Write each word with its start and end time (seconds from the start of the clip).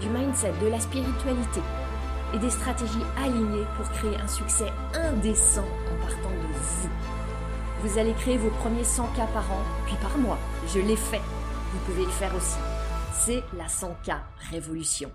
du 0.00 0.08
mindset, 0.08 0.52
de 0.62 0.68
la 0.68 0.80
spiritualité 0.80 1.60
et 2.34 2.38
des 2.38 2.50
stratégies 2.50 3.06
alignées 3.16 3.66
pour 3.76 3.88
créer 3.90 4.16
un 4.16 4.28
succès 4.28 4.70
indécent 4.94 5.64
en 5.64 6.06
partant 6.06 6.30
de 6.30 6.52
vous. 6.52 6.88
Vous 7.82 7.98
allez 7.98 8.12
créer 8.14 8.36
vos 8.36 8.50
premiers 8.50 8.84
100 8.84 9.06
k 9.08 9.16
par 9.32 9.50
an, 9.52 9.62
puis 9.86 9.96
par 10.00 10.16
mois. 10.18 10.38
Je 10.74 10.80
l'ai 10.80 10.96
fait. 10.96 11.20
Vous 11.72 11.78
pouvez 11.86 12.04
le 12.04 12.10
faire 12.10 12.34
aussi. 12.34 12.58
C'est 13.12 13.42
la 13.56 13.66
100K 13.66 14.18
Révolution. 14.50 15.10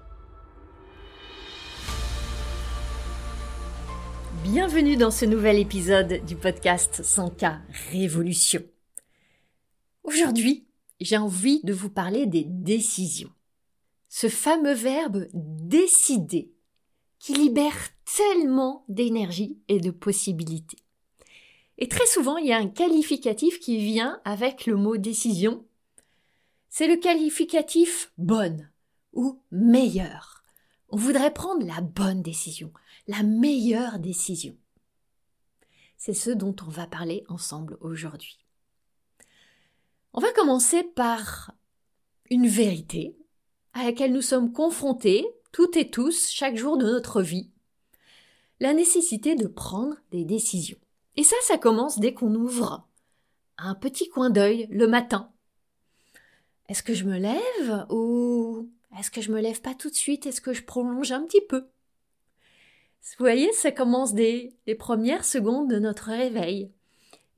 Bienvenue 4.43 4.97
dans 4.97 5.11
ce 5.11 5.25
nouvel 5.25 5.59
épisode 5.59 6.25
du 6.25 6.35
podcast 6.35 7.01
100K 7.03 7.59
Révolution. 7.91 8.61
Aujourd'hui, 10.03 10.67
j'ai 10.99 11.17
envie 11.17 11.61
de 11.63 11.73
vous 11.73 11.89
parler 11.89 12.25
des 12.25 12.45
décisions. 12.45 13.29
Ce 14.13 14.27
fameux 14.27 14.73
verbe 14.73 15.27
décider 15.33 16.51
qui 17.17 17.33
libère 17.33 17.77
tellement 18.03 18.83
d'énergie 18.89 19.57
et 19.69 19.79
de 19.79 19.89
possibilités. 19.89 20.79
Et 21.77 21.87
très 21.87 22.05
souvent, 22.05 22.35
il 22.35 22.47
y 22.47 22.51
a 22.51 22.57
un 22.57 22.67
qualificatif 22.67 23.61
qui 23.61 23.77
vient 23.77 24.19
avec 24.25 24.65
le 24.65 24.75
mot 24.75 24.97
décision. 24.97 25.65
C'est 26.67 26.89
le 26.89 26.97
qualificatif 26.97 28.11
bonne 28.17 28.69
ou 29.13 29.39
meilleure. 29.49 30.43
On 30.89 30.97
voudrait 30.97 31.33
prendre 31.33 31.65
la 31.65 31.79
bonne 31.79 32.21
décision, 32.21 32.73
la 33.07 33.23
meilleure 33.23 33.97
décision. 33.97 34.57
C'est 35.95 36.13
ce 36.13 36.31
dont 36.31 36.55
on 36.67 36.69
va 36.69 36.85
parler 36.85 37.23
ensemble 37.29 37.77
aujourd'hui. 37.79 38.39
On 40.11 40.19
va 40.19 40.33
commencer 40.33 40.83
par 40.83 41.53
une 42.29 42.47
vérité 42.47 43.15
à 43.73 43.83
laquelle 43.83 44.13
nous 44.13 44.21
sommes 44.21 44.51
confrontés, 44.51 45.27
toutes 45.51 45.77
et 45.77 45.89
tous, 45.89 46.29
chaque 46.29 46.55
jour 46.55 46.77
de 46.77 46.85
notre 46.85 47.21
vie. 47.21 47.49
La 48.59 48.73
nécessité 48.73 49.35
de 49.35 49.47
prendre 49.47 49.95
des 50.11 50.23
décisions. 50.25 50.77
Et 51.17 51.23
ça, 51.23 51.35
ça 51.41 51.57
commence 51.57 51.99
dès 51.99 52.13
qu'on 52.13 52.33
ouvre 52.35 52.87
un 53.57 53.75
petit 53.75 54.09
coin 54.09 54.29
d'œil 54.29 54.67
le 54.69 54.87
matin. 54.87 55.29
Est-ce 56.69 56.83
que 56.83 56.93
je 56.93 57.05
me 57.05 57.17
lève 57.17 57.85
ou 57.89 58.69
est-ce 58.97 59.11
que 59.11 59.21
je 59.21 59.31
me 59.31 59.41
lève 59.41 59.61
pas 59.61 59.73
tout 59.73 59.89
de 59.89 59.95
suite? 59.95 60.25
Est-ce 60.25 60.41
que 60.41 60.53
je 60.53 60.63
prolonge 60.63 61.11
un 61.11 61.23
petit 61.23 61.41
peu? 61.41 61.67
Vous 63.01 63.25
voyez, 63.25 63.51
ça 63.53 63.71
commence 63.71 64.13
dès 64.13 64.53
les 64.67 64.75
premières 64.75 65.25
secondes 65.25 65.69
de 65.69 65.79
notre 65.79 66.05
réveil. 66.05 66.71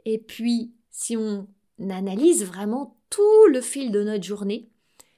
Et 0.06 0.18
puis, 0.18 0.74
si 0.92 1.16
on 1.16 1.48
analyse 1.80 2.46
vraiment 2.46 2.98
tout 3.10 3.46
le 3.50 3.62
fil 3.62 3.92
de 3.92 4.04
notre 4.04 4.24
journée, 4.24 4.70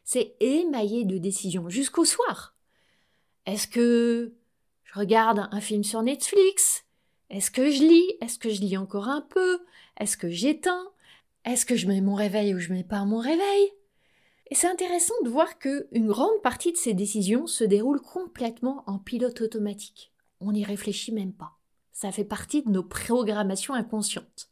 c'est 0.06 0.36
émaillé 0.39 1.03
de 1.03 1.17
décisions 1.17 1.67
jusqu'au 1.67 2.06
soir. 2.06 2.56
Est-ce 3.45 3.67
que 3.67 4.34
je 4.84 4.94
regarde 4.94 5.49
un 5.52 5.61
film 5.61 5.83
sur 5.83 6.02
Netflix? 6.04 6.86
Est-ce 7.30 7.52
que 7.52 7.70
je 7.70 7.83
lis? 7.83 8.14
Est-ce 8.21 8.39
que 8.39 8.49
je 8.49 8.61
lis 8.61 8.77
encore 8.77 9.10
un 9.10 9.21
peu? 9.21 9.60
Est-ce 9.99 10.15
que 10.15 10.30
j'éteins? 10.30 10.88
Est-ce 11.44 11.65
que 11.65 11.76
je 11.76 11.88
mets 11.88 12.02
mon 12.02 12.15
réveil 12.15 12.54
ou 12.54 12.60
je 12.60 12.71
mets 12.71 12.83
pas 12.83 13.04
mon 13.04 13.20
réveil? 13.20 13.71
Et 14.52 14.55
c'est 14.55 14.67
intéressant 14.67 15.15
de 15.23 15.30
voir 15.30 15.58
que 15.58 15.88
une 15.92 16.08
grande 16.08 16.42
partie 16.44 16.71
de 16.71 16.77
ces 16.77 16.94
décisions 16.94 17.48
se 17.48 17.64
déroule 17.64 17.99
complètement 17.99 18.83
en 18.86 18.99
pilote 18.99 19.42
automatique. 19.42 20.11
On 20.39 20.52
n'y 20.52 20.64
réfléchit 20.64 21.11
même 21.11 21.33
pas. 21.33 21.58
Ça 21.92 22.11
fait 22.11 22.26
partie 22.26 22.61
de 22.61 22.70
nos 22.70 22.83
programmations 22.83 23.73
inconscientes. 23.73 24.49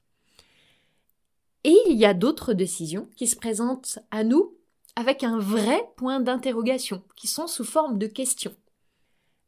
Et 1.64 1.78
il 1.88 1.98
y 1.98 2.06
a 2.06 2.16
d'autres 2.16 2.54
décisions 2.54 3.08
qui 3.16 3.28
se 3.28 3.36
présentent 3.36 4.00
à 4.10 4.24
nous 4.24 4.56
avec 4.96 5.24
un 5.24 5.40
vrai 5.40 5.82
point 5.98 6.20
d'interrogation, 6.20 7.04
qui 7.16 7.28
sont 7.28 7.48
sous 7.48 7.64
forme 7.64 7.98
de 7.98 8.08
questions. 8.08 8.56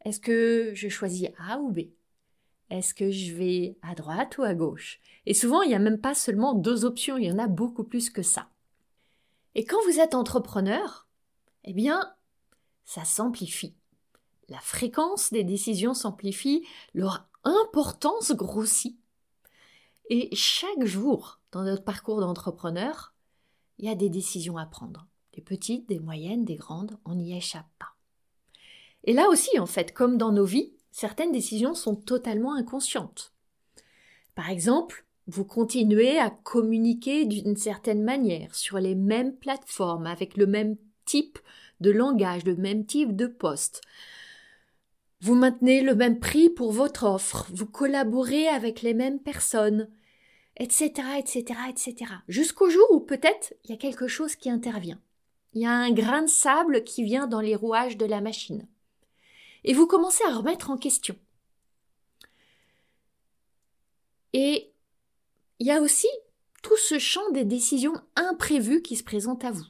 Est-ce 0.03 0.19
que 0.19 0.71
je 0.73 0.89
choisis 0.89 1.29
A 1.37 1.59
ou 1.59 1.71
B? 1.71 1.79
Est-ce 2.69 2.93
que 2.93 3.11
je 3.11 3.33
vais 3.33 3.77
à 3.81 3.93
droite 3.95 4.37
ou 4.37 4.43
à 4.43 4.53
gauche? 4.53 4.99
Et 5.25 5.33
souvent, 5.33 5.61
il 5.61 5.69
n'y 5.69 5.75
a 5.75 5.79
même 5.79 6.01
pas 6.01 6.15
seulement 6.15 6.53
deux 6.53 6.85
options, 6.85 7.17
il 7.17 7.25
y 7.25 7.31
en 7.31 7.39
a 7.39 7.47
beaucoup 7.47 7.83
plus 7.83 8.09
que 8.09 8.23
ça. 8.23 8.49
Et 9.53 9.65
quand 9.65 9.81
vous 9.85 9.99
êtes 9.99 10.15
entrepreneur, 10.15 11.07
eh 11.63 11.73
bien, 11.73 12.13
ça 12.83 13.05
s'amplifie. 13.05 13.75
La 14.49 14.59
fréquence 14.59 15.31
des 15.31 15.43
décisions 15.43 15.93
s'amplifie, 15.93 16.67
leur 16.93 17.27
importance 17.43 18.31
grossit. 18.31 18.97
Et 20.09 20.35
chaque 20.35 20.85
jour, 20.85 21.39
dans 21.51 21.63
notre 21.63 21.83
parcours 21.83 22.19
d'entrepreneur, 22.19 23.13
il 23.79 23.85
y 23.85 23.89
a 23.89 23.95
des 23.95 24.09
décisions 24.09 24.57
à 24.57 24.65
prendre. 24.65 25.07
Des 25.35 25.41
petites, 25.41 25.87
des 25.89 25.99
moyennes, 25.99 26.45
des 26.45 26.55
grandes, 26.55 26.97
on 27.05 27.15
n'y 27.15 27.35
échappe 27.35 27.69
pas. 27.77 27.95
Et 29.03 29.13
là 29.13 29.27
aussi, 29.29 29.59
en 29.59 29.65
fait, 29.65 29.93
comme 29.93 30.17
dans 30.17 30.31
nos 30.31 30.45
vies, 30.45 30.73
certaines 30.91 31.31
décisions 31.31 31.73
sont 31.73 31.95
totalement 31.95 32.55
inconscientes. 32.55 33.33
Par 34.33 34.49
exemple, 34.49 35.05
vous 35.27 35.45
continuez 35.45 36.19
à 36.19 36.29
communiquer 36.29 37.25
d'une 37.25 37.57
certaine 37.57 38.03
manière 38.03 38.55
sur 38.55 38.79
les 38.79 38.95
mêmes 38.95 39.35
plateformes 39.35 40.07
avec 40.07 40.37
le 40.37 40.45
même 40.45 40.77
type 41.05 41.39
de 41.81 41.91
langage, 41.91 42.45
le 42.45 42.55
même 42.55 42.85
type 42.85 43.15
de 43.15 43.27
poste. 43.27 43.81
Vous 45.21 45.35
maintenez 45.35 45.81
le 45.81 45.95
même 45.95 46.19
prix 46.19 46.49
pour 46.49 46.71
votre 46.71 47.05
offre, 47.05 47.47
vous 47.53 47.65
collaborez 47.65 48.47
avec 48.47 48.81
les 48.81 48.93
mêmes 48.93 49.19
personnes, 49.19 49.89
etc., 50.57 50.91
etc., 51.17 51.59
etc. 51.69 51.95
Jusqu'au 52.27 52.69
jour 52.69 52.85
où 52.91 52.99
peut-être 52.99 53.53
il 53.63 53.71
y 53.71 53.73
a 53.73 53.77
quelque 53.77 54.07
chose 54.07 54.35
qui 54.35 54.49
intervient. 54.49 54.99
Il 55.55 55.61
y 55.61 55.65
a 55.65 55.71
un 55.71 55.91
grain 55.91 56.21
de 56.21 56.29
sable 56.29 56.83
qui 56.83 57.03
vient 57.03 57.27
dans 57.27 57.39
les 57.39 57.55
rouages 57.55 57.95
de 57.95 58.05
la 58.05 58.19
machine. 58.19 58.67
Et 59.63 59.73
vous 59.73 59.87
commencez 59.87 60.23
à 60.25 60.35
remettre 60.35 60.69
en 60.69 60.77
question. 60.77 61.15
Et 64.33 64.69
il 65.59 65.67
y 65.67 65.71
a 65.71 65.81
aussi 65.81 66.09
tout 66.61 66.75
ce 66.75 66.99
champ 66.99 67.31
des 67.31 67.45
décisions 67.45 67.93
imprévues 68.17 68.81
qui 68.81 68.97
se 68.97 69.03
présentent 69.03 69.45
à 69.45 69.51
vous. 69.51 69.65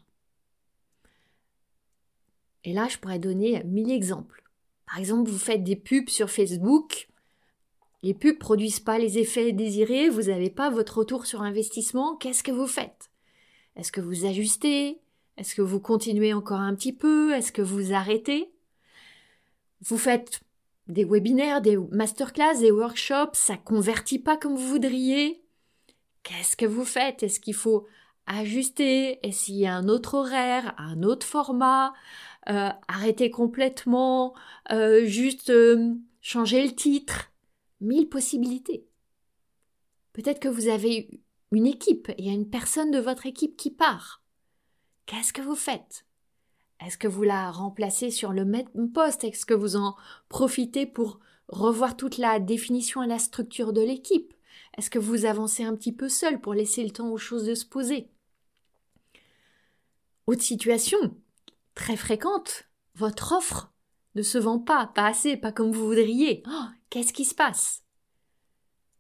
Et 2.64 2.74
là, 2.74 2.88
je 2.88 2.98
pourrais 2.98 3.20
donner 3.20 3.64
mille 3.64 3.92
exemples. 3.92 4.44
Par 4.88 4.98
exemple, 4.98 5.30
vous 5.30 5.38
faites 5.38 5.64
des 5.64 5.76
pubs 5.76 6.10
sur 6.10 6.32
Facebook. 6.32 7.10
Les 8.02 8.16
pubs 8.16 8.40
produisent 8.40 8.80
pas 8.80 8.98
les 8.98 9.20
effets 9.20 9.52
désirés, 9.52 10.10
vous 10.10 10.24
n'avez 10.24 10.50
pas 10.50 10.72
votre 10.72 10.98
retour 10.98 11.28
sur 11.28 11.44
investissement. 11.44 12.16
Qu'est-ce 12.16 12.44
que 12.44 12.52
vous 12.52 12.68
faites? 12.68 13.12
Est-ce 13.76 13.92
que 13.92 14.02
vous 14.02 14.26
ajustez? 14.26 15.00
Est-ce 15.38 15.56
que 15.56 15.62
vous 15.62 15.80
continuez 15.80 16.34
encore 16.34 16.60
un 16.60 16.76
petit 16.76 16.94
peu? 16.94 17.34
Est-ce 17.34 17.52
que 17.52 17.62
vous 17.62 17.94
arrêtez? 17.94 18.52
Vous 19.82 19.98
faites 19.98 20.42
des 20.88 21.04
webinaires, 21.04 21.62
des 21.62 21.78
masterclass, 21.78 22.60
des 22.60 22.72
workshops, 22.72 23.34
ça 23.34 23.58
convertit 23.58 24.20
pas 24.20 24.38
comme 24.38 24.56
vous 24.56 24.68
voudriez? 24.68 25.44
Qu'est-ce 26.24 26.56
que 26.56 26.66
vous 26.66 26.86
faites? 26.86 27.24
Est-ce 27.24 27.40
qu'il 27.40 27.54
faut 27.54 27.86
ajuster? 28.28 29.20
Est-ce 29.26 29.46
qu'il 29.46 29.56
y 29.56 29.66
a 29.66 29.76
un 29.76 29.90
autre 29.90 30.16
horaire, 30.16 30.74
un 30.78 31.04
autre 31.04 31.26
format? 31.26 31.94
Euh, 32.48 32.70
arrêter 32.88 33.32
complètement, 33.32 34.36
euh, 34.72 35.06
juste 35.06 35.50
euh, 35.50 35.96
changer 36.22 36.64
le 36.64 36.74
titre. 36.74 37.32
Mille 37.82 38.08
possibilités. 38.08 38.88
Peut-être 40.14 40.40
que 40.40 40.48
vous 40.48 40.70
avez 40.70 41.10
une 41.52 41.68
équipe, 41.68 42.12
il 42.18 42.26
y 42.26 42.30
a 42.30 42.34
une 42.34 42.50
personne 42.50 42.90
de 42.90 43.00
votre 43.00 43.26
équipe 43.26 43.58
qui 43.58 43.70
part. 43.70 44.24
Qu'est-ce 45.06 45.34
que 45.34 45.42
vous 45.42 45.56
faites? 45.56 46.06
Est-ce 46.84 46.98
que 46.98 47.08
vous 47.08 47.24
la 47.24 47.52
remplacez 47.52 48.12
sur 48.12 48.32
le 48.32 48.46
même 48.46 48.92
poste? 48.92 49.24
Est-ce 49.24 49.46
que 49.46 49.54
vous 49.54 49.76
en 49.76 49.96
profitez 50.30 50.86
pour 50.86 51.20
revoir 51.48 51.96
toute 51.96 52.18
la 52.18 52.40
définition 52.40 53.04
et 53.04 53.08
la 53.08 53.20
structure 53.20 53.72
de 53.72 53.82
l'équipe? 53.82 54.34
Est-ce 54.78 54.90
que 54.90 55.00
vous 55.00 55.26
avancez 55.26 55.64
un 55.64 55.76
petit 55.76 55.94
peu 55.94 56.10
seul 56.10 56.42
pour 56.42 56.54
laisser 56.54 56.84
le 56.84 56.92
temps 56.92 57.10
aux 57.10 57.18
choses 57.18 57.46
de 57.46 57.56
se 57.56 57.66
poser? 57.66 58.10
Autre 60.28 60.42
situation, 60.42 60.98
très 61.76 61.96
fréquente, 61.96 62.66
votre 62.96 63.34
offre 63.34 63.72
ne 64.16 64.22
se 64.22 64.38
vend 64.38 64.60
pas, 64.60 64.88
pas 64.88 65.08
assez, 65.08 65.38
pas 65.38 65.52
comme 65.52 65.72
vous 65.72 65.86
voudriez. 65.86 66.44
Oh, 66.48 66.66
Qu'est-ce 66.90 67.14
qui 67.14 67.26
se 67.26 67.36
passe? 67.36 67.84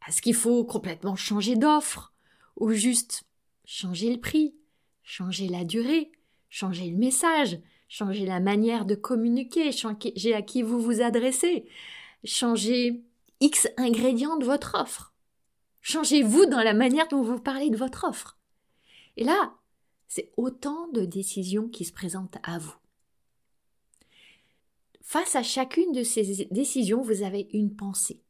Est-ce 0.08 0.22
qu'il 0.22 0.36
faut 0.36 0.64
complètement 0.66 1.16
changer 1.16 1.56
d'offre? 1.56 2.14
Ou 2.58 2.72
juste 2.72 3.24
changer 3.66 4.14
le 4.14 4.20
prix, 4.20 4.56
changer 5.06 5.48
la 5.48 5.64
durée, 5.64 6.12
changer 6.50 6.90
le 6.90 6.98
message, 6.98 7.60
changer 7.88 8.26
la 8.26 8.42
manière 8.42 8.86
de 8.86 8.96
communiquer, 8.96 9.72
changer 9.72 10.34
à 10.34 10.42
qui 10.42 10.64
vous 10.64 10.82
vous 10.82 11.02
adressez, 11.02 11.66
changer 12.26 13.04
X 13.40 13.70
ingrédients 13.78 14.38
de 14.38 14.46
votre 14.46 14.76
offre. 14.76 15.14
Changez-vous 15.82 16.48
dans 16.48 16.64
la 16.64 16.74
manière 16.74 17.08
dont 17.08 17.22
vous 17.22 17.40
parlez 17.40 17.70
de 17.70 17.78
votre 17.78 18.06
offre. 18.06 18.38
Et 19.18 19.24
là, 19.24 19.54
c'est 20.08 20.32
autant 20.36 20.88
de 20.90 21.06
décisions 21.06 21.70
qui 21.70 21.86
se 21.86 21.94
présentent 21.94 22.38
à 22.44 22.58
vous. 22.58 22.76
Face 25.02 25.36
à 25.36 25.44
chacune 25.44 25.92
de 25.92 26.02
ces 26.02 26.48
décisions, 26.50 27.04
vous 27.04 27.22
avez 27.22 27.48
une 27.54 27.76
pensée. 27.76 28.24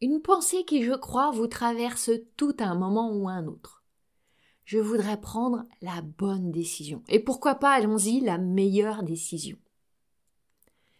Une 0.00 0.22
pensée 0.22 0.64
qui, 0.64 0.84
je 0.84 0.92
crois, 0.92 1.32
vous 1.32 1.48
traverse 1.48 2.10
tout 2.36 2.54
un 2.60 2.76
moment 2.76 3.10
ou 3.12 3.28
un 3.28 3.46
autre. 3.46 3.83
Je 4.64 4.78
voudrais 4.78 5.20
prendre 5.20 5.64
la 5.82 6.00
bonne 6.02 6.50
décision. 6.50 7.02
Et 7.08 7.18
pourquoi 7.20 7.56
pas, 7.56 7.72
allons-y, 7.72 8.20
la 8.20 8.38
meilleure 8.38 9.02
décision. 9.02 9.58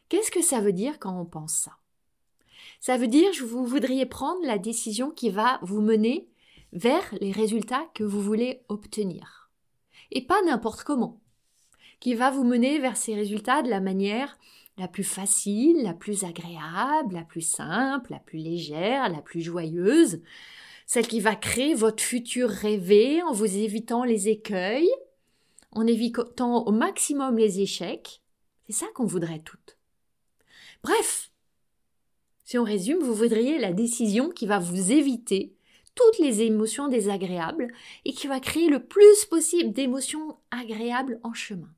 Qu'est-ce 0.09 0.31
que 0.31 0.43
ça 0.43 0.61
veut 0.61 0.73
dire 0.73 0.99
quand 0.99 1.19
on 1.19 1.25
pense 1.25 1.55
ça? 1.55 1.73
Ça 2.81 2.99
veut 2.99 3.09
dire 3.09 3.31
que 3.31 3.45
vous 3.45 3.65
voudriez 3.65 4.07
prendre 4.07 4.45
la 4.45 4.59
décision 4.59 5.11
qui 5.11 5.31
va 5.31 5.59
vous 5.63 5.81
mener 5.81 6.29
vers 6.73 7.03
les 7.21 7.33
résultats 7.33 7.87
que 7.95 8.05
vous 8.05 8.21
voulez 8.21 8.63
obtenir. 8.69 9.51
Et 10.11 10.27
pas 10.27 10.43
n'importe 10.43 10.85
comment. 10.85 11.21
Qui 12.01 12.15
va 12.15 12.31
vous 12.31 12.45
mener 12.45 12.79
vers 12.79 12.97
ces 12.97 13.15
résultats 13.15 13.63
de 13.63 13.71
la 13.71 13.81
manière 13.81 14.37
la 14.77 14.89
plus 14.89 15.05
facile, 15.05 15.83
la 15.83 15.95
plus 15.95 16.25
agréable, 16.25 17.15
la 17.15 17.23
plus 17.23 17.41
simple, 17.41 18.13
la 18.13 18.19
plus 18.19 18.39
légère, 18.39 19.09
la 19.09 19.23
plus 19.23 19.41
joyeuse, 19.41 20.21
celle 20.95 21.09
qui 21.09 21.19
va 21.19 21.35
créer 21.35 21.75
votre 21.75 22.05
futur 22.05 22.49
rêvé 22.49 23.21
en 23.25 23.33
vous 23.33 23.57
évitant 23.57 24.05
les 24.05 24.29
écueils, 24.29 24.89
en 25.73 25.89
évitant 25.89 26.65
au 26.67 26.71
maximum 26.71 27.37
les 27.37 27.59
échecs. 27.59 28.23
C'est 28.65 28.75
ça 28.75 28.87
qu'on 28.95 29.05
voudrait 29.05 29.41
toutes. 29.41 29.77
Bref, 30.85 31.33
si 32.45 32.59
on 32.59 32.63
résume, 32.63 33.03
vous 33.03 33.13
voudriez 33.13 33.59
la 33.59 33.73
décision 33.73 34.31
qui 34.31 34.47
va 34.47 34.61
vous 34.61 34.93
éviter 34.93 35.57
toutes 35.97 36.21
les 36.21 36.43
émotions 36.43 36.87
désagréables 36.87 37.73
et 38.05 38.13
qui 38.13 38.29
va 38.29 38.39
créer 38.39 38.69
le 38.69 38.87
plus 38.87 39.25
possible 39.25 39.73
d'émotions 39.73 40.39
agréables 40.53 41.19
en 41.25 41.33
chemin. 41.33 41.75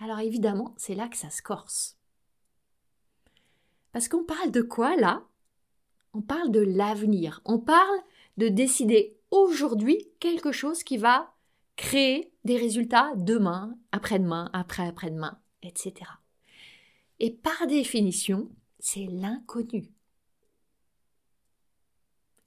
Alors 0.00 0.18
évidemment, 0.18 0.74
c'est 0.76 0.96
là 0.96 1.06
que 1.06 1.16
ça 1.16 1.30
se 1.30 1.42
corse. 1.42 1.98
Parce 3.92 4.08
qu'on 4.08 4.24
parle 4.24 4.50
de 4.50 4.62
quoi 4.62 4.96
là? 4.96 5.22
On 6.18 6.20
parle 6.20 6.50
de 6.50 6.58
l'avenir. 6.58 7.40
On 7.44 7.60
parle 7.60 8.00
de 8.38 8.48
décider 8.48 9.16
aujourd'hui 9.30 10.08
quelque 10.18 10.50
chose 10.50 10.82
qui 10.82 10.96
va 10.96 11.32
créer 11.76 12.32
des 12.42 12.56
résultats 12.56 13.12
demain, 13.14 13.78
après-demain, 13.92 14.50
après-après-demain, 14.52 15.40
etc. 15.62 16.10
Et 17.20 17.30
par 17.30 17.68
définition, 17.68 18.50
c'est 18.80 19.06
l'inconnu. 19.06 19.92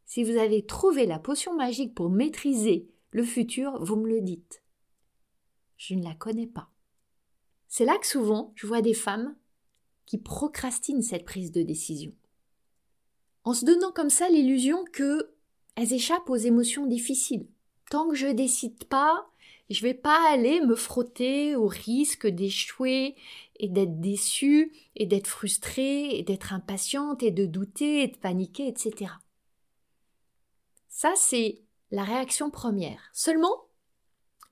Si 0.04 0.26
vous 0.26 0.36
avez 0.36 0.66
trouvé 0.66 1.06
la 1.06 1.18
potion 1.18 1.56
magique 1.56 1.96
pour 1.96 2.10
maîtriser 2.10 2.90
le 3.12 3.24
futur, 3.24 3.82
vous 3.82 3.96
me 3.96 4.10
le 4.10 4.20
dites. 4.20 4.62
Je 5.78 5.96
ne 5.96 6.04
la 6.04 6.14
connais 6.14 6.48
pas. 6.48 6.70
C'est 7.70 7.86
là 7.86 7.98
que 7.98 8.08
souvent 8.08 8.52
je 8.54 8.68
vois 8.68 8.82
des 8.82 8.94
femmes 8.94 9.34
qui 10.06 10.18
procrastinent 10.18 11.02
cette 11.02 11.24
prise 11.24 11.54
de 11.54 11.62
décision. 11.62 12.12
En 13.44 13.54
se 13.54 13.66
donnant 13.66 13.92
comme 13.92 14.10
ça 14.10 14.30
l'illusion 14.30 14.86
que 14.92 15.34
elles 15.76 15.94
échappent 15.94 16.30
aux 16.30 16.36
émotions 16.36 16.86
difficiles. 16.86 17.48
Tant 17.90 18.10
que 18.10 18.16
je 18.16 18.28
décide 18.28 18.84
pas, 18.86 19.32
je 19.70 19.82
vais 19.82 19.94
pas 19.94 20.30
aller 20.30 20.62
me 20.62 20.76
frotter 20.76 21.56
au 21.56 21.68
risque 21.68 22.28
d'échouer 22.28 23.16
et 23.58 23.70
d'être 23.70 24.00
déçue 24.00 24.74
et 24.96 25.06
d'être 25.06 25.28
frustrée 25.28 26.18
et 26.18 26.24
d'être 26.24 26.54
impatiente 26.54 27.24
et 27.24 27.32
de 27.32 27.46
douter 27.46 28.04
et 28.04 28.08
de 28.08 28.18
paniquer, 28.18 28.68
etc. 28.68 29.12
Ça, 30.90 31.14
c'est 31.16 31.62
la 31.90 32.04
réaction 32.04 32.52
première. 32.52 33.10
Seulement, 33.14 33.66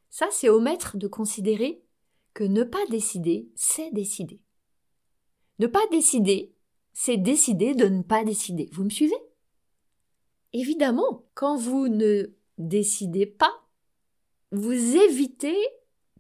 ça, 0.10 0.28
c'est 0.32 0.50
omettre 0.50 0.98
de 0.98 1.08
considérer 1.08 1.84
que 2.34 2.44
ne 2.44 2.64
pas 2.64 2.86
décider, 2.90 3.50
c'est 3.56 3.92
décider. 3.92 4.42
Ne 5.60 5.68
pas 5.68 5.86
décider, 5.92 6.54
c'est 6.94 7.18
décider 7.18 7.76
de 7.76 7.86
ne 7.86 8.02
pas 8.02 8.24
décider. 8.24 8.70
Vous 8.72 8.84
me 8.84 8.90
suivez? 8.90 9.16
Évidemment, 10.54 11.26
quand 11.34 11.56
vous 11.56 11.88
ne 11.88 12.34
décidez 12.58 13.26
pas, 13.26 13.68
vous 14.52 14.72
évitez 14.72 15.58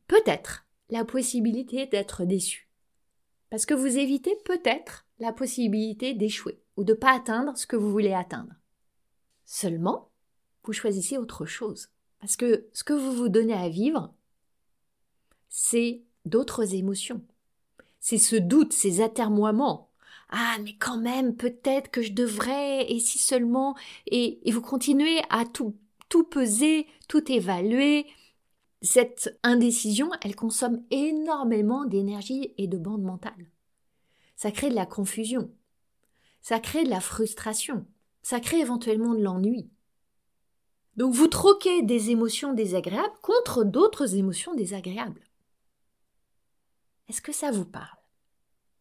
peut-être 0.07 0.67
la 0.89 1.05
possibilité 1.05 1.87
d'être 1.87 2.25
déçu. 2.25 2.69
Parce 3.49 3.65
que 3.65 3.73
vous 3.73 3.97
évitez 3.97 4.35
peut-être 4.45 5.07
la 5.19 5.33
possibilité 5.33 6.13
d'échouer 6.13 6.61
ou 6.77 6.83
de 6.83 6.93
ne 6.93 6.97
pas 6.97 7.15
atteindre 7.15 7.57
ce 7.57 7.67
que 7.67 7.75
vous 7.75 7.91
voulez 7.91 8.13
atteindre. 8.13 8.53
Seulement, 9.45 10.11
vous 10.63 10.73
choisissez 10.73 11.17
autre 11.17 11.45
chose. 11.45 11.89
Parce 12.19 12.35
que 12.35 12.69
ce 12.73 12.83
que 12.83 12.93
vous 12.93 13.13
vous 13.13 13.29
donnez 13.29 13.53
à 13.53 13.69
vivre, 13.69 14.13
c'est 15.47 16.03
d'autres 16.25 16.75
émotions. 16.75 17.23
C'est 17.99 18.17
ce 18.17 18.35
doute, 18.35 18.73
ces 18.73 19.01
atermoiements. 19.01 19.88
Ah, 20.29 20.57
mais 20.63 20.75
quand 20.77 20.97
même, 20.97 21.35
peut-être 21.35 21.89
que 21.89 22.01
je 22.01 22.13
devrais, 22.13 22.91
et 22.91 22.99
si 22.99 23.17
seulement, 23.17 23.75
et, 24.05 24.39
et 24.47 24.51
vous 24.51 24.61
continuez 24.61 25.19
à 25.29 25.43
tout, 25.45 25.75
tout 26.07 26.23
peser, 26.23 26.87
tout 27.07 27.31
évaluer. 27.31 28.05
Cette 28.81 29.37
indécision, 29.43 30.11
elle 30.21 30.35
consomme 30.35 30.83
énormément 30.91 31.85
d'énergie 31.85 32.53
et 32.57 32.67
de 32.67 32.77
bande 32.77 33.01
mentale. 33.01 33.49
Ça 34.35 34.51
crée 34.51 34.69
de 34.69 34.75
la 34.75 34.85
confusion. 34.85 35.51
Ça 36.41 36.59
crée 36.59 36.83
de 36.83 36.89
la 36.89 37.01
frustration. 37.01 37.85
Ça 38.21 38.39
crée 38.39 38.59
éventuellement 38.59 39.15
de 39.15 39.23
l'ennui. 39.23 39.69
Donc 40.95 41.13
vous 41.13 41.27
troquez 41.27 41.81
des 41.81 42.11
émotions 42.11 42.53
désagréables 42.53 43.17
contre 43.21 43.63
d'autres 43.63 44.15
émotions 44.15 44.53
désagréables. 44.53 45.23
Est-ce 47.07 47.21
que 47.21 47.31
ça 47.31 47.51
vous 47.51 47.65
parle? 47.65 47.97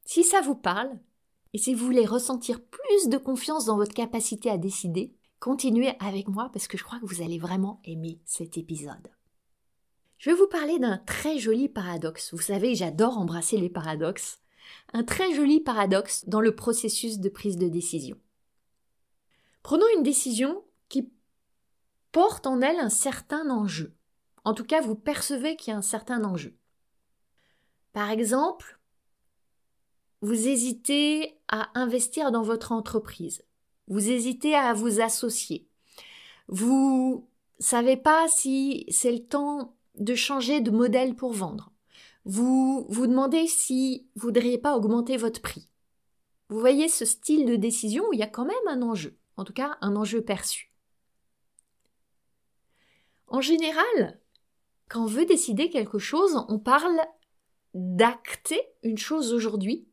Si 0.05 0.25
ça 0.25 0.41
vous 0.41 0.55
parle, 0.55 0.99
et 1.55 1.59
si 1.59 1.75
vous 1.75 1.85
voulez 1.85 2.05
ressentir 2.05 2.61
plus 2.61 3.09
de 3.09 3.17
confiance 3.17 3.65
dans 3.65 3.77
votre 3.77 3.95
capacité 3.95 4.51
à 4.51 4.59
décider, 4.59 5.15
continuez 5.41 5.95
avec 6.01 6.29
moi 6.29 6.51
parce 6.53 6.69
que 6.69 6.77
je 6.77 6.85
crois 6.85 7.01
que 7.01 7.07
vous 7.07 7.23
allez 7.23 7.39
vraiment 7.39 7.81
aimer 7.85 8.21
cet 8.25 8.59
épisode. 8.59 9.11
Je 10.19 10.31
vais 10.31 10.37
vous 10.37 10.49
parler 10.49 10.79
d'un 10.79 10.99
très 10.99 11.39
joli 11.39 11.69
paradoxe. 11.69 12.35
Vous 12.35 12.43
savez, 12.43 12.75
j'adore 12.75 13.19
embrasser 13.19 13.57
les 13.57 13.71
paradoxes. 13.71 14.41
Un 14.93 15.05
très 15.05 15.33
joli 15.33 15.61
paradoxe 15.61 16.25
dans 16.29 16.41
le 16.41 16.55
processus 16.55 17.19
de 17.19 17.29
prise 17.29 17.57
de 17.57 17.69
décision. 17.69 18.19
Prenons 19.63 19.87
une 19.97 20.03
décision 20.03 20.65
qui 20.89 21.11
porte 22.13 22.47
en 22.47 22.61
elle 22.61 22.81
un 22.81 22.91
certain 22.91 23.49
enjeu. 23.49 23.95
En 24.45 24.55
tout 24.55 24.65
cas, 24.65 24.81
vous 24.81 24.97
percevez 24.97 25.57
qu'il 25.57 25.73
y 25.73 25.75
a 25.75 25.79
un 25.79 25.83
certain 25.83 26.25
enjeu. 26.25 26.57
Par 27.93 28.11
exemple, 28.11 28.78
vous 30.21 30.49
hésitez 30.49 31.39
à 31.49 31.71
investir 31.79 32.33
dans 32.33 32.43
votre 32.43 32.73
entreprise. 32.73 33.45
Vous 33.87 34.11
hésitez 34.11 34.55
à 34.55 34.75
vous 34.75 35.01
associer. 35.01 35.69
Vous 36.49 37.29
savez 37.59 37.97
pas 37.97 38.27
si 38.29 38.85
c'est 38.89 39.13
le 39.13 39.25
temps 39.25 39.77
de 39.95 40.15
changer 40.15 40.61
de 40.61 40.71
modèle 40.71 41.15
pour 41.15 41.33
vendre. 41.33 41.73
Vous 42.25 42.87
vous 42.91 43.07
demandez 43.07 43.47
si 43.47 44.07
vous 44.15 44.29
voudriez 44.29 44.59
pas 44.59 44.77
augmenter 44.77 45.17
votre 45.17 45.41
prix. 45.41 45.69
Vous 46.49 46.59
voyez 46.59 46.89
ce 46.89 47.05
style 47.05 47.47
de 47.47 47.57
décision 47.57 48.05
où 48.09 48.13
il 48.13 48.19
y 48.19 48.25
a 48.25 48.29
quand 48.29 48.45
même 48.45 48.57
un 48.69 48.83
enjeu, 48.83 49.17
en 49.37 49.45
tout 49.45 49.53
cas 49.53 49.79
un 49.81 49.97
enjeu 49.97 50.23
perçu. 50.23 50.73
En 53.27 53.41
général, 53.41 54.21
quand 54.89 55.03
on 55.03 55.07
veut 55.07 55.27
décider 55.27 55.69
quelque 55.69 55.99
chose, 55.99 56.45
on 56.49 56.59
parle 56.59 56.99
d'acter 57.75 58.61
une 58.83 58.97
chose 58.99 59.33
aujourd'hui 59.35 59.87